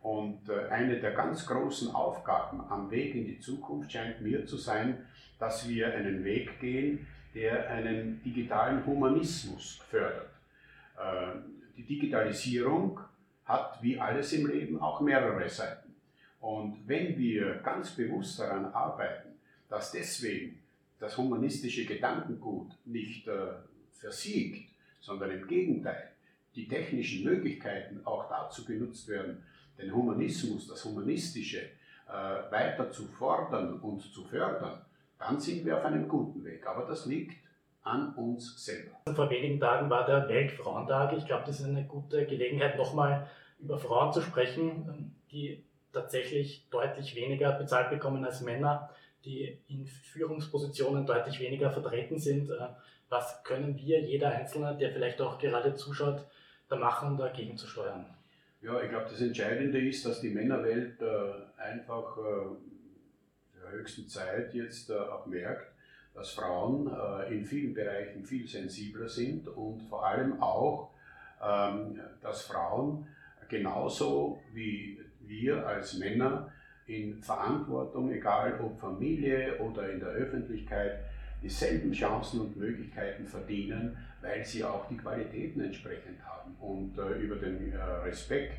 Und 0.02 0.48
äh, 0.48 0.68
eine 0.68 0.98
der 1.00 1.12
ganz 1.12 1.46
großen 1.46 1.94
Aufgaben 1.94 2.60
am 2.68 2.90
Weg 2.90 3.14
in 3.14 3.24
die 3.24 3.38
Zukunft 3.38 3.92
scheint 3.92 4.20
mir 4.20 4.44
zu 4.46 4.56
sein, 4.56 5.06
dass 5.38 5.68
wir 5.68 5.94
einen 5.94 6.24
Weg 6.24 6.58
gehen, 6.60 7.06
der 7.34 7.70
einen 7.70 8.20
digitalen 8.22 8.84
Humanismus 8.84 9.80
fördert. 9.88 10.30
Äh, 10.98 11.38
die 11.76 11.84
Digitalisierung 11.84 12.98
hat 13.44 13.80
wie 13.82 13.98
alles 13.98 14.32
im 14.32 14.46
Leben 14.48 14.80
auch 14.80 15.00
mehrere 15.00 15.48
Seiten. 15.48 15.94
Und 16.40 16.86
wenn 16.86 17.16
wir 17.16 17.54
ganz 17.64 17.92
bewusst 17.92 18.40
daran 18.40 18.66
arbeiten, 18.66 19.30
dass 19.68 19.92
deswegen 19.92 20.58
das 20.98 21.16
humanistische 21.16 21.84
Gedankengut 21.84 22.72
nicht 22.84 23.28
äh, 23.28 23.52
versiegt, 23.92 24.68
sondern 25.00 25.30
im 25.30 25.46
Gegenteil, 25.46 26.11
die 26.54 26.68
technischen 26.68 27.24
Möglichkeiten 27.24 28.00
auch 28.04 28.28
dazu 28.28 28.64
genutzt 28.64 29.08
werden, 29.08 29.42
den 29.78 29.94
Humanismus, 29.94 30.68
das 30.68 30.84
Humanistische 30.84 31.62
äh, 32.08 32.12
weiter 32.50 32.90
zu 32.90 33.06
fordern 33.06 33.80
und 33.80 34.00
zu 34.00 34.24
fördern, 34.24 34.82
dann 35.18 35.40
sind 35.40 35.64
wir 35.64 35.78
auf 35.78 35.84
einem 35.84 36.08
guten 36.08 36.44
Weg. 36.44 36.66
Aber 36.66 36.86
das 36.86 37.06
liegt 37.06 37.36
an 37.82 38.14
uns 38.14 38.64
selber. 38.64 38.98
Vor 39.14 39.30
wenigen 39.30 39.58
Tagen 39.58 39.90
war 39.90 40.06
der 40.06 40.28
Weltfrauentag. 40.28 41.14
Ich 41.16 41.26
glaube, 41.26 41.44
das 41.46 41.60
ist 41.60 41.66
eine 41.66 41.84
gute 41.84 42.26
Gelegenheit, 42.26 42.76
nochmal 42.76 43.28
über 43.58 43.78
Frauen 43.78 44.12
zu 44.12 44.20
sprechen, 44.20 45.14
die 45.30 45.64
tatsächlich 45.92 46.66
deutlich 46.70 47.14
weniger 47.14 47.52
bezahlt 47.52 47.90
bekommen 47.90 48.24
als 48.24 48.40
Männer, 48.40 48.90
die 49.24 49.58
in 49.68 49.86
Führungspositionen 49.86 51.06
deutlich 51.06 51.40
weniger 51.40 51.70
vertreten 51.70 52.18
sind. 52.18 52.50
Äh, 52.50 52.68
was 53.08 53.42
können 53.44 53.76
wir, 53.76 54.00
jeder 54.00 54.30
Einzelne, 54.30 54.76
der 54.76 54.90
vielleicht 54.90 55.20
auch 55.20 55.38
gerade 55.38 55.74
zuschaut, 55.74 56.26
da 56.72 56.78
machen, 56.78 57.16
dagegen 57.16 57.56
zu 57.56 57.66
steuern? 57.66 58.06
Ja, 58.62 58.80
ich 58.80 58.90
glaube, 58.90 59.06
das 59.10 59.20
Entscheidende 59.20 59.80
ist, 59.80 60.06
dass 60.06 60.20
die 60.20 60.30
Männerwelt 60.30 61.00
äh, 61.02 61.60
einfach 61.60 62.16
äh, 62.16 63.60
der 63.60 63.72
höchsten 63.72 64.08
Zeit 64.08 64.54
jetzt 64.54 64.90
äh, 64.90 64.94
auch 64.94 65.26
merkt, 65.26 65.72
dass 66.14 66.30
Frauen 66.30 66.88
äh, 66.88 67.34
in 67.34 67.44
vielen 67.44 67.74
Bereichen 67.74 68.24
viel 68.24 68.46
sensibler 68.46 69.08
sind 69.08 69.48
und 69.48 69.82
vor 69.82 70.06
allem 70.06 70.40
auch, 70.40 70.90
ähm, 71.42 72.00
dass 72.20 72.42
Frauen 72.42 73.06
genauso 73.48 74.40
wie 74.52 75.00
wir 75.20 75.66
als 75.66 75.94
Männer 75.98 76.52
in 76.86 77.22
Verantwortung, 77.22 78.12
egal 78.12 78.60
ob 78.60 78.80
Familie 78.80 79.58
oder 79.58 79.90
in 79.90 80.00
der 80.00 80.10
Öffentlichkeit, 80.10 81.00
dieselben 81.42 81.92
Chancen 81.92 82.40
und 82.40 82.56
Möglichkeiten 82.56 83.26
verdienen, 83.26 83.96
weil 84.20 84.44
sie 84.44 84.64
auch 84.64 84.86
die 84.88 84.96
Qualitäten 84.96 85.60
entsprechend 85.60 86.24
haben. 86.24 86.54
Und 86.60 86.96
äh, 86.98 87.18
über 87.18 87.36
den 87.36 87.72
äh, 87.72 87.76
Respekt 87.76 88.58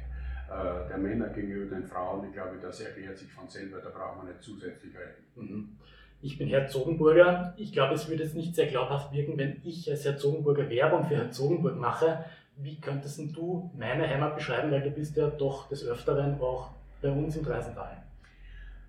äh, 0.49 0.87
der 0.89 0.97
Männer 0.97 1.29
gegenüber 1.29 1.75
den 1.75 1.85
Frauen, 1.85 2.27
ich 2.27 2.33
glaube, 2.33 2.57
das 2.61 2.81
erklärt 2.81 3.17
sich 3.17 3.31
von 3.31 3.47
selber, 3.47 3.79
da 3.79 3.89
braucht 3.89 4.17
man 4.17 4.27
nicht 4.27 4.41
zusätzlich 4.41 4.93
reden. 4.93 5.23
Mhm. 5.35 5.77
Ich 6.21 6.37
bin 6.37 6.47
Herzogenburger. 6.47 7.53
Ich 7.57 7.73
glaube, 7.73 7.95
es 7.95 8.07
würde 8.07 8.23
jetzt 8.23 8.35
nicht 8.35 8.55
sehr 8.55 8.67
glaubhaft 8.67 9.11
wirken, 9.11 9.37
wenn 9.37 9.59
ich 9.65 9.89
als 9.91 10.05
Herzogenburger 10.05 10.69
Werbung 10.69 11.03
für 11.05 11.17
Herzogenburg 11.17 11.75
mache. 11.75 12.23
Wie 12.55 12.79
könntest 12.79 13.19
du 13.35 13.71
meine 13.77 14.07
Heimat 14.07 14.35
beschreiben, 14.35 14.71
weil 14.71 14.81
du 14.81 14.91
bist 14.91 15.17
ja 15.17 15.29
doch 15.29 15.67
des 15.67 15.85
Öfteren 15.85 16.39
auch 16.39 16.69
bei 17.01 17.11
uns 17.11 17.35
im 17.35 17.43
Dreisental. 17.43 18.03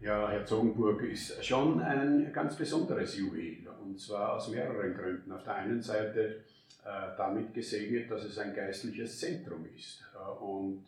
Ja, 0.00 0.28
Herzogenburg 0.28 1.02
ist 1.04 1.44
schon 1.44 1.80
ein 1.80 2.30
ganz 2.32 2.56
besonderes 2.56 3.16
Juwel 3.16 3.66
und 3.82 3.98
zwar 3.98 4.34
aus 4.34 4.48
mehreren 4.48 4.94
Gründen. 4.94 5.32
Auf 5.32 5.44
der 5.44 5.54
einen 5.54 5.80
Seite 5.80 6.40
äh, 6.84 7.16
damit 7.16 7.54
gesegnet, 7.54 8.10
dass 8.10 8.24
es 8.24 8.38
ein 8.38 8.54
geistliches 8.54 9.18
Zentrum 9.18 9.66
ist 9.74 10.04
äh, 10.14 10.42
und 10.42 10.84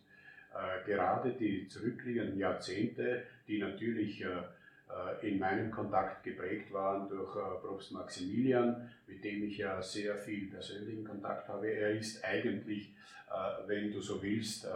äh, 0.53 0.85
gerade 0.87 1.33
die 1.33 1.67
zurückliegenden 1.69 2.39
Jahrzehnte, 2.39 3.23
die 3.49 3.59
natürlich 3.59 4.23
äh, 4.23 4.29
äh, 4.29 5.29
in 5.29 5.39
meinem 5.39 5.71
Kontakt 5.71 6.23
geprägt 6.23 6.73
waren 6.73 7.09
durch 7.09 7.33
Propst 7.63 7.93
Maximilian, 7.93 8.91
mit 9.07 9.25
dem 9.25 9.45
ich 9.45 9.59
ja 9.59 9.81
sehr 9.81 10.17
viel 10.17 10.51
persönlichen 10.51 11.05
Kontakt 11.05 11.49
habe. 11.49 11.69
Er 11.69 11.93
ist 11.93 12.23
eigentlich, 12.25 12.93
wenn 13.67 13.93
du 13.93 14.01
so 14.01 14.23
willst, 14.23 14.69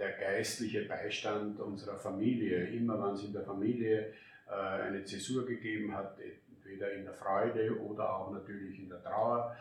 der 0.00 0.12
geistliche 0.12 0.86
Beistand 0.86 1.60
unserer 1.60 1.96
Familie. 1.96 2.66
Immer 2.70 3.00
wenn 3.00 3.14
es 3.14 3.22
in 3.22 3.32
der 3.32 3.42
Familie 3.42 4.12
eine 4.48 5.04
Zäsur 5.04 5.46
gegeben 5.46 5.94
hat, 5.94 6.18
entweder 6.18 6.90
in 6.90 7.04
der 7.04 7.14
Freude 7.14 7.78
oder 7.80 8.16
auch 8.16 8.32
natürlich 8.32 8.80
in 8.80 8.88
der 8.88 9.00
Trauer, 9.00 9.54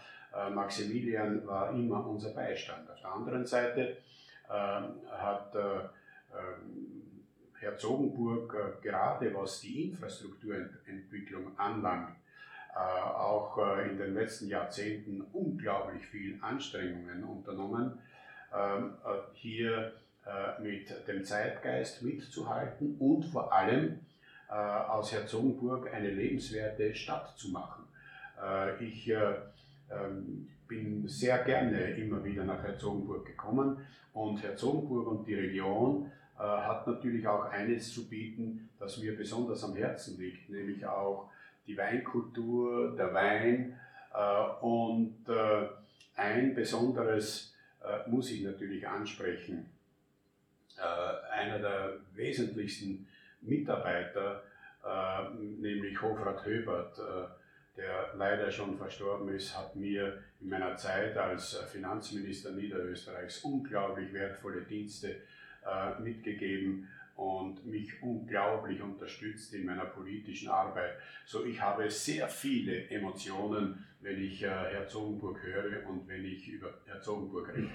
Maximilian 0.52 1.46
war 1.46 1.72
immer 1.72 2.08
unser 2.08 2.34
Beistand. 2.34 2.90
Auf 2.90 3.02
der 3.02 3.12
anderen 3.12 3.46
Seite 3.46 3.98
ähm, 4.50 4.96
hat 5.12 5.54
äh, 5.54 5.60
ähm, 6.34 7.22
Herzogenburg 7.60 8.56
äh, 8.56 8.82
gerade 8.82 9.34
was 9.36 9.62
die 9.62 9.90
Infrastrukturentwicklung 9.90 11.58
anlangt, 11.60 12.16
äh, 12.74 12.80
auch 12.80 13.60
in 13.88 13.98
den 13.98 14.16
letzten 14.16 14.48
Jahrzehnten 14.48 15.22
unglaublich 15.34 16.04
viel 16.08 16.40
Anstrengungen 16.42 17.24
unternommen, 17.24 18.00
ähm, 18.52 18.96
hier 19.34 19.94
mit 20.62 21.08
dem 21.08 21.24
Zeitgeist 21.24 22.04
mitzuhalten 22.04 22.96
und 23.00 23.24
vor 23.26 23.52
allem 23.54 24.00
aus 24.50 25.12
Herzogenburg 25.12 25.92
eine 25.94 26.10
lebenswerte 26.10 26.94
Stadt 26.94 27.38
zu 27.38 27.50
machen. 27.50 27.84
Ich 28.80 29.12
bin 30.68 31.08
sehr 31.08 31.40
gerne 31.40 31.92
immer 31.96 32.24
wieder 32.24 32.44
nach 32.44 32.62
Herzogenburg 32.64 33.26
gekommen 33.26 33.78
und 34.14 34.42
Herzogenburg 34.44 35.08
und 35.08 35.28
die 35.28 35.36
Region 35.36 36.12
äh, 36.40 36.42
hat 36.42 36.88
natürlich 36.88 37.28
auch 37.28 37.46
eines 37.52 37.94
zu 37.94 38.08
bieten, 38.08 38.70
das 38.80 38.98
mir 38.98 39.18
besonders 39.18 39.64
am 39.64 39.76
Herzen 39.76 40.18
liegt, 40.18 40.50
nämlich 40.50 40.86
auch 40.86 41.30
die 41.68 41.78
Weinkultur, 41.78 42.96
der 42.96 43.14
Wein 43.14 43.78
äh, 44.14 44.66
und 44.66 45.18
äh, 45.28 45.68
ein 46.16 46.56
besonderes 46.56 47.54
äh, 47.84 48.10
muss 48.10 48.32
ich 48.32 48.44
natürlich 48.44 48.88
ansprechen. 48.88 49.66
Äh, 50.80 51.34
einer 51.34 51.60
der 51.60 51.98
wesentlichsten 52.14 53.08
Mitarbeiter, 53.42 54.44
äh, 54.84 55.34
nämlich 55.36 56.02
Hofrat 56.02 56.46
Höbert, 56.46 57.00
der 57.78 58.14
leider 58.16 58.52
schon 58.52 58.78
verstorben 58.78 59.30
ist, 59.30 59.58
hat 59.58 59.76
mir 59.76 60.22
in 60.42 60.50
meiner 60.50 60.76
Zeit 60.76 61.16
als 61.16 61.56
Finanzminister 61.72 62.52
Niederösterreichs 62.52 63.42
unglaublich 63.44 64.12
wertvolle 64.12 64.64
Dienste 64.64 65.22
äh, 65.66 66.00
mitgegeben 66.02 66.88
und 67.16 67.66
mich 67.66 68.02
unglaublich 68.02 68.82
unterstützt 68.82 69.54
in 69.54 69.66
meiner 69.66 69.86
politischen 69.86 70.50
Arbeit. 70.50 70.94
So, 71.26 71.44
ich 71.44 71.60
habe 71.62 71.90
sehr 71.90 72.30
viele 72.30 72.90
Emotionen, 72.90 73.86
wenn 74.02 74.22
ich 74.24 74.42
äh, 74.42 74.48
Herzogenburg 74.48 75.44
höre 75.44 75.86
und 75.88 76.08
wenn 76.08 76.24
ich 76.24 76.48
über 76.48 76.74
Herzogenburg 76.86 77.54
rede. 77.54 77.70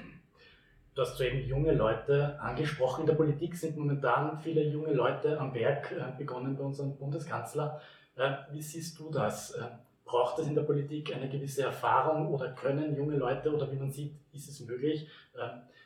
Du 0.94 1.02
hast 1.02 1.16
soeben 1.16 1.44
junge 1.48 1.72
Leute 1.72 2.40
angesprochen. 2.40 3.00
In 3.00 3.06
der 3.08 3.14
Politik 3.14 3.56
sind 3.56 3.76
momentan 3.76 4.38
viele 4.38 4.62
junge 4.62 4.92
Leute 4.92 5.40
am 5.40 5.52
Werk, 5.52 5.90
äh, 5.90 6.16
begonnen 6.16 6.56
bei 6.56 6.62
unserem 6.62 6.96
Bundeskanzler. 6.96 7.80
Äh, 8.14 8.30
wie 8.52 8.62
siehst 8.62 9.00
du 9.00 9.10
das? 9.10 9.50
Äh, 9.50 9.64
braucht 10.04 10.38
es 10.38 10.46
in 10.46 10.54
der 10.54 10.62
Politik 10.62 11.12
eine 11.12 11.28
gewisse 11.28 11.64
Erfahrung 11.64 12.28
oder 12.32 12.52
können 12.52 12.94
junge 12.94 13.16
Leute 13.16 13.52
oder 13.52 13.72
wie 13.72 13.76
man 13.76 13.90
sieht, 13.90 14.14
ist 14.32 14.48
es 14.48 14.60
möglich? 14.60 15.08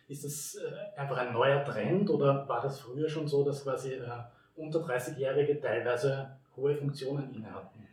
Ist 0.08 0.24
es 0.24 0.58
einfach 0.96 1.18
ein 1.18 1.32
neuer 1.32 1.64
Trend 1.64 2.10
oder 2.10 2.48
war 2.48 2.60
das 2.60 2.80
früher 2.80 3.08
schon 3.08 3.28
so, 3.28 3.44
dass 3.44 3.62
quasi 3.62 3.96
unter 4.56 4.80
30-Jährige 4.80 5.60
teilweise 5.60 6.36
hohe 6.56 6.74
Funktionen 6.74 7.32
inne 7.32 7.54
hatten? 7.54 7.87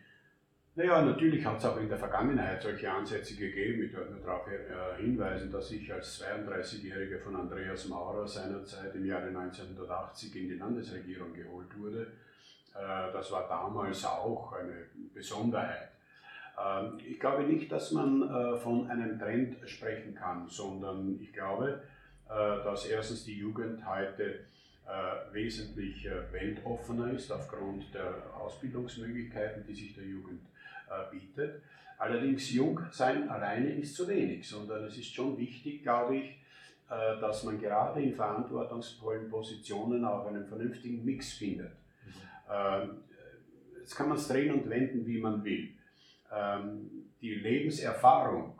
Naja, 0.78 1.02
natürlich 1.02 1.46
hat 1.46 1.58
es 1.58 1.66
auch 1.66 1.78
in 1.78 1.88
der 1.88 1.98
Vergangenheit 1.98 2.62
solche 2.62 2.92
Ansätze 2.92 3.36
gegeben. 3.36 3.84
Ich 3.84 3.94
möchte 3.94 4.12
nur 4.12 4.20
darauf 4.20 4.46
äh, 4.48 5.02
hinweisen, 5.02 5.50
dass 5.50 5.72
ich 5.72 5.92
als 5.94 6.22
32-Jähriger 6.22 7.20
von 7.20 7.38
Andreas 7.38 7.88
Maurer 7.88 8.28
seinerzeit 8.28 8.94
im 8.94 9.06
Jahre 9.06 9.28
1980 9.28 10.36
in 10.36 10.50
die 10.50 10.56
Landesregierung 10.56 11.34
geholt 11.34 11.80
wurde. 11.80 12.08
Das 12.74 13.32
war 13.32 13.48
damals 13.48 14.04
auch 14.04 14.52
eine 14.52 14.88
Besonderheit. 15.14 15.92
Ähm, 16.62 17.00
ich 17.06 17.20
glaube 17.20 17.44
nicht, 17.44 17.72
dass 17.72 17.92
man 17.92 18.22
äh, 18.22 18.58
von 18.58 18.90
einem 18.90 19.18
Trend 19.20 19.58
sprechen 19.66 20.16
kann, 20.16 20.48
sondern 20.48 21.18
ich 21.22 21.34
glaube, 21.34 21.84
äh, 22.28 22.34
dass 22.34 22.86
erstens 22.86 23.26
die 23.26 23.38
Jugend 23.38 23.88
heute 23.88 24.42
äh, 24.86 25.34
wesentlich 25.34 26.08
weltoffener 26.32 27.12
ist 27.14 27.32
aufgrund 27.32 27.94
der 27.94 28.14
Ausbildungsmöglichkeiten, 28.36 29.66
die 29.68 29.74
sich 29.74 29.96
der 29.96 30.06
Jugend 30.06 30.42
äh, 30.42 30.55
bietet. 31.12 31.62
Allerdings 31.98 32.52
jung 32.52 32.80
sein 32.92 33.30
alleine 33.30 33.70
ist 33.76 33.96
zu 33.96 34.08
wenig, 34.08 34.48
sondern 34.48 34.84
es 34.84 34.98
ist 34.98 35.14
schon 35.14 35.38
wichtig, 35.38 35.84
glaube 35.84 36.18
ich, 36.18 36.26
äh, 36.90 37.20
dass 37.20 37.44
man 37.44 37.60
gerade 37.60 38.02
in 38.02 38.14
verantwortungsvollen 38.14 39.30
Positionen 39.30 40.04
auch 40.04 40.28
einen 40.28 40.46
vernünftigen 40.46 41.04
Mix 41.06 41.34
findet. 41.34 41.72
Mhm. 42.06 43.02
Jetzt 43.80 43.96
kann 43.96 44.10
man 44.10 44.18
es 44.18 44.28
drehen 44.28 44.54
und 44.54 44.70
wenden, 44.70 45.06
wie 45.06 45.20
man 45.20 45.44
will. 45.44 45.70
Ähm, 46.32 46.90
die 47.22 47.36
Lebenserfahrung, 47.36 48.60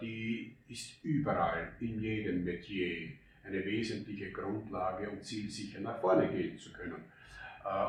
die 0.00 0.56
ist 0.68 1.04
überall 1.04 1.72
in 1.80 2.00
jedem 2.00 2.42
Metier 2.42 3.10
eine 3.44 3.62
wesentliche 3.62 4.32
Grundlage, 4.32 5.10
um 5.10 5.20
zielsicher 5.20 5.80
nach 5.80 6.00
vorne 6.00 6.26
gehen 6.28 6.58
zu 6.58 6.72
können. 6.72 7.04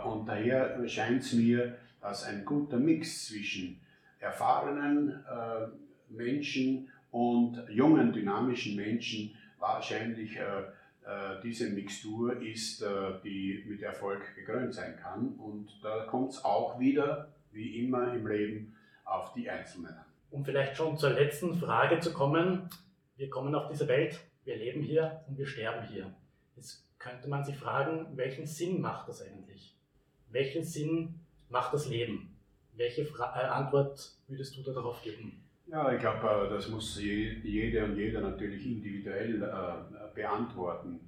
Und 0.04 0.28
daher 0.28 0.78
scheint 0.90 1.22
es 1.22 1.32
mir, 1.32 1.78
dass 2.02 2.24
ein 2.24 2.46
guter 2.46 2.78
Mix 2.78 3.28
zwischen 3.28 3.80
erfahrenen 4.20 5.10
äh, 5.10 5.68
Menschen 6.10 6.90
und 7.12 7.64
jungen, 7.70 8.14
dynamischen 8.14 8.76
Menschen 8.76 9.36
wahrscheinlich 9.58 10.38
äh, 10.38 10.42
äh, 10.42 11.42
diese 11.44 11.70
Mixtur 11.70 12.42
ist, 12.42 12.84
die 13.24 13.64
mit 13.68 13.82
Erfolg 13.82 14.36
gekrönt 14.36 14.74
sein 14.74 14.98
kann. 15.02 15.30
Und 15.38 15.80
da 15.84 16.06
kommt 16.06 16.32
es 16.32 16.44
auch 16.44 16.80
wieder, 16.80 17.30
wie 17.52 17.84
immer 17.84 18.14
im 18.14 18.28
Leben, 18.28 18.76
auf 19.06 19.34
die 19.34 19.50
Einzelnen 19.50 19.88
an. 19.88 20.06
Um 20.32 20.46
vielleicht 20.46 20.78
schon 20.78 20.98
zur 20.98 21.12
letzten 21.12 21.56
Frage 21.56 22.00
zu 22.00 22.14
kommen. 22.14 22.70
Wir 23.18 23.30
kommen 23.30 23.56
auf 23.56 23.70
diese 23.70 23.88
Welt, 23.88 24.20
wir 24.46 24.56
leben 24.56 24.82
hier 24.82 25.22
und 25.28 25.38
wir 25.38 25.48
sterben 25.48 25.88
hier. 25.88 26.14
Jetzt 26.56 26.86
könnte 27.00 27.28
man 27.28 27.44
sich 27.44 27.58
fragen, 27.58 28.06
welchen 28.16 28.46
Sinn 28.46 28.80
macht 28.80 29.10
das 29.10 29.22
eigentlich? 29.22 29.76
Welchen 30.30 30.64
Sinn 30.64 31.20
macht 31.50 31.74
das 31.74 31.88
Leben? 31.90 32.36
Welche 32.76 33.06
Fra 33.06 33.34
äh, 33.36 33.46
Antwort 33.46 34.14
würdest 34.28 34.56
du 34.58 34.64
da 34.64 34.72
darauf 34.72 35.02
geben? 35.04 35.44
Ja, 35.68 35.92
ich 35.92 36.00
glaube, 36.00 36.48
äh, 36.48 36.50
das 36.50 36.70
muss 36.70 37.00
jede 37.00 37.84
und 37.84 37.96
jeder 37.98 38.22
natürlich 38.22 38.66
individuell 38.66 39.44
äh, 39.44 40.16
beantworten. 40.16 41.00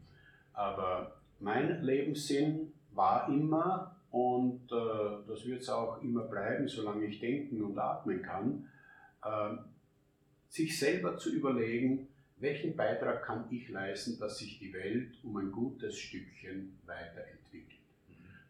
Aber 0.54 1.16
mein 1.40 1.82
Lebenssinn 1.82 2.74
war 2.94 3.28
immer, 3.30 3.96
und 4.12 4.72
äh, 4.72 5.28
das 5.28 5.46
wird 5.46 5.62
es 5.62 5.70
auch 5.70 6.02
immer 6.04 6.24
bleiben, 6.24 6.68
solange 6.68 7.06
ich 7.06 7.20
denken 7.20 7.64
und 7.64 7.78
atmen 7.80 8.22
kann, 8.22 8.68
äh, 9.24 9.56
sich 10.50 10.78
selber 10.78 11.18
zu 11.18 11.32
überlegen, 11.32 12.10
welchen 12.38 12.76
Beitrag 12.76 13.24
kann 13.24 13.46
ich 13.52 13.70
leisten, 13.70 14.20
dass 14.20 14.40
sich 14.40 14.60
die 14.60 14.74
Welt 14.74 15.14
um 15.24 15.38
ein 15.38 15.52
gutes 15.52 15.98
Stückchen 15.98 16.78
weiterentwickelt. 16.86 17.41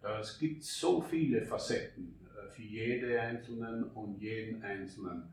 Mhm. 0.01 0.19
Es 0.19 0.39
gibt 0.39 0.63
so 0.63 1.01
viele 1.01 1.41
Facetten 1.41 2.15
für 2.53 2.61
jede 2.61 3.19
Einzelnen 3.19 3.85
und 3.91 4.21
jeden 4.21 4.63
Einzelnen. 4.63 5.23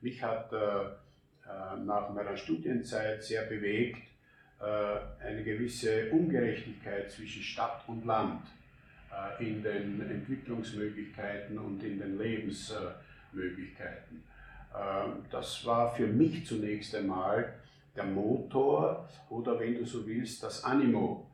Mich 0.00 0.22
hat 0.22 0.52
äh, 0.52 0.56
äh, 0.56 1.76
nach 1.84 2.10
meiner 2.10 2.36
Studienzeit 2.36 3.22
sehr 3.22 3.44
bewegt 3.44 4.02
äh, 4.60 5.24
eine 5.24 5.42
gewisse 5.42 6.10
Ungerechtigkeit 6.10 7.10
zwischen 7.10 7.42
Stadt 7.42 7.82
und 7.86 8.04
Land 8.04 8.42
äh, 9.10 9.46
in 9.46 9.62
den 9.62 10.00
Entwicklungsmöglichkeiten 10.00 11.58
und 11.58 11.82
in 11.82 11.98
den 11.98 12.18
Lebensmöglichkeiten. 12.18 14.22
Äh, 14.74 15.08
das 15.30 15.64
war 15.64 15.94
für 15.94 16.06
mich 16.06 16.46
zunächst 16.46 16.94
einmal 16.94 17.54
der 17.94 18.04
Motor 18.04 19.08
oder 19.30 19.58
wenn 19.60 19.78
du 19.78 19.84
so 19.84 20.06
willst, 20.06 20.42
das 20.42 20.64
Animo 20.64 21.30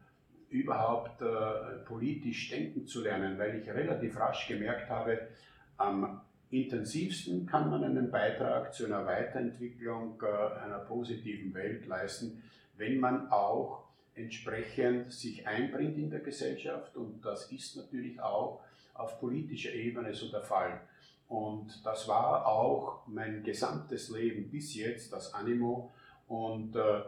überhaupt 0.51 1.23
äh, 1.23 1.85
politisch 1.87 2.51
denken 2.51 2.87
zu 2.87 3.03
lernen, 3.03 3.39
weil 3.39 3.61
ich 3.61 3.69
relativ 3.69 4.19
rasch 4.19 4.49
gemerkt 4.49 4.91
habe, 4.91 5.29
am 5.77 6.21
intensivsten 6.51 7.47
kann 7.47 7.71
man 7.71 7.85
einen 7.85 8.11
Beitrag 8.11 8.75
zu 8.75 8.87
einer 8.87 9.07
Weiterentwicklung 9.07 10.21
äh, 10.23 10.61
einer 10.65 10.81
positiven 10.81 11.55
Welt 11.55 11.87
leisten, 11.87 12.43
wenn 12.77 12.99
man 12.99 13.31
auch 13.31 13.85
entsprechend 14.15 15.13
sich 15.13 15.47
einbringt 15.47 15.97
in 15.97 16.11
der 16.11 16.21
Gesellschaft 16.21 16.97
und 16.97 17.25
das 17.25 17.51
ist 17.53 17.77
natürlich 17.77 18.21
auch 18.21 18.61
auf 18.95 19.21
politischer 19.21 19.73
Ebene 19.73 20.13
so 20.13 20.29
der 20.31 20.43
Fall. 20.43 20.81
Und 21.29 21.87
das 21.87 22.09
war 22.09 22.45
auch 22.45 23.07
mein 23.07 23.45
gesamtes 23.45 24.11
Leben 24.11 24.51
bis 24.51 24.75
jetzt, 24.75 25.13
das 25.13 25.33
Animo. 25.33 25.93
Und 26.27 26.75
äh, 26.75 27.03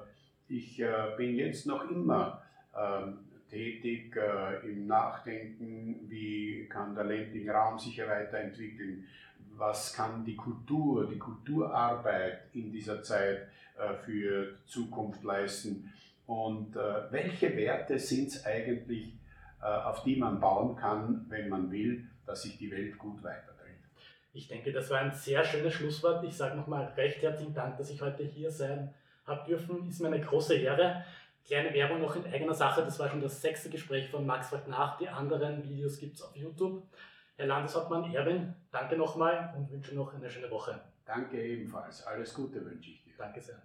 ich 0.49 0.79
äh, 0.79 1.15
bin 1.17 1.35
jetzt 1.35 1.67
noch 1.67 1.91
immer 1.91 2.41
ähm, 2.77 3.19
tätig 3.53 4.17
äh, 4.17 4.67
im 4.67 4.87
Nachdenken, 4.87 6.09
wie 6.09 6.67
kann 6.71 6.95
der 6.95 7.05
ländliche 7.05 7.53
Raum 7.53 7.79
sich 7.79 7.99
weiterentwickeln, 7.99 9.07
was 9.59 9.93
kann 9.93 10.25
die 10.25 10.37
Kultur, 10.37 11.07
die 11.07 11.19
Kulturarbeit 11.19 12.47
in 12.55 12.73
dieser 12.73 13.03
Zeit 13.03 13.49
äh, 13.79 13.95
für 14.05 14.59
Zukunft 14.65 15.23
leisten 15.23 15.93
und 16.27 16.75
äh, 16.77 17.13
welche 17.13 17.55
Werte 17.55 17.99
sind 17.99 18.29
es 18.29 18.47
eigentlich, 18.47 19.13
äh, 19.61 19.67
auf 19.67 20.03
die 20.03 20.17
man 20.17 20.41
bauen 20.41 20.75
kann, 20.75 21.27
wenn 21.29 21.51
man 21.51 21.71
will, 21.71 22.09
dass 22.25 22.43
sich 22.43 22.57
die 22.57 22.71
Welt 22.71 22.97
gut 22.99 23.23
weiterdreht. 23.23 23.53
Ich 24.33 24.49
denke, 24.49 24.73
das 24.73 24.89
war 24.89 25.01
ein 25.01 25.13
sehr 25.13 25.45
schönes 25.45 25.75
Schlusswort. 25.75 26.25
Ich 26.25 26.35
sage 26.35 26.57
nochmal 26.57 26.87
recht 26.97 27.21
herzlichen 27.21 27.53
Dank, 27.53 27.77
dass 27.77 27.91
ich 27.91 28.01
heute 28.01 28.25
hier 28.25 28.51
sein 28.51 28.95
habe 29.27 29.47
dürfen. 29.47 29.89
Ist 29.89 30.01
mir 30.01 30.09
eine 30.09 30.21
große 30.21 30.55
Ehre. 30.55 31.05
Kleine 31.45 31.75
Werbung 31.75 32.01
noch 32.01 32.15
in 32.17 32.25
eigener 32.27 32.55
Sache, 32.55 32.83
das 32.83 32.99
war 32.99 33.09
schon 33.09 33.21
das 33.21 33.41
sechste 33.41 33.69
Gespräch 33.69 34.09
von 34.09 34.25
Max 34.25 34.49
fragt 34.49 34.69
nach. 34.69 34.97
Die 34.99 35.09
anderen 35.09 35.63
Videos 35.65 35.99
gibt 35.99 36.17
es 36.17 36.23
auf 36.23 36.37
YouTube. 36.37 36.85
Herr 37.37 37.47
Landeshauptmann 37.47 38.15
Erwin, 38.15 38.55
danke 38.71 38.97
nochmal 38.97 39.53
und 39.57 39.71
wünsche 39.71 39.95
noch 39.95 40.15
eine 40.15 40.31
schöne 40.31 40.51
Woche. 40.51 40.81
Danke 41.05 41.43
ebenfalls. 41.43 42.07
Alles 42.07 42.33
Gute 42.35 42.65
wünsche 42.65 42.91
ich 42.91 43.03
dir. 43.03 43.15
Danke 43.19 43.41
sehr. 43.41 43.61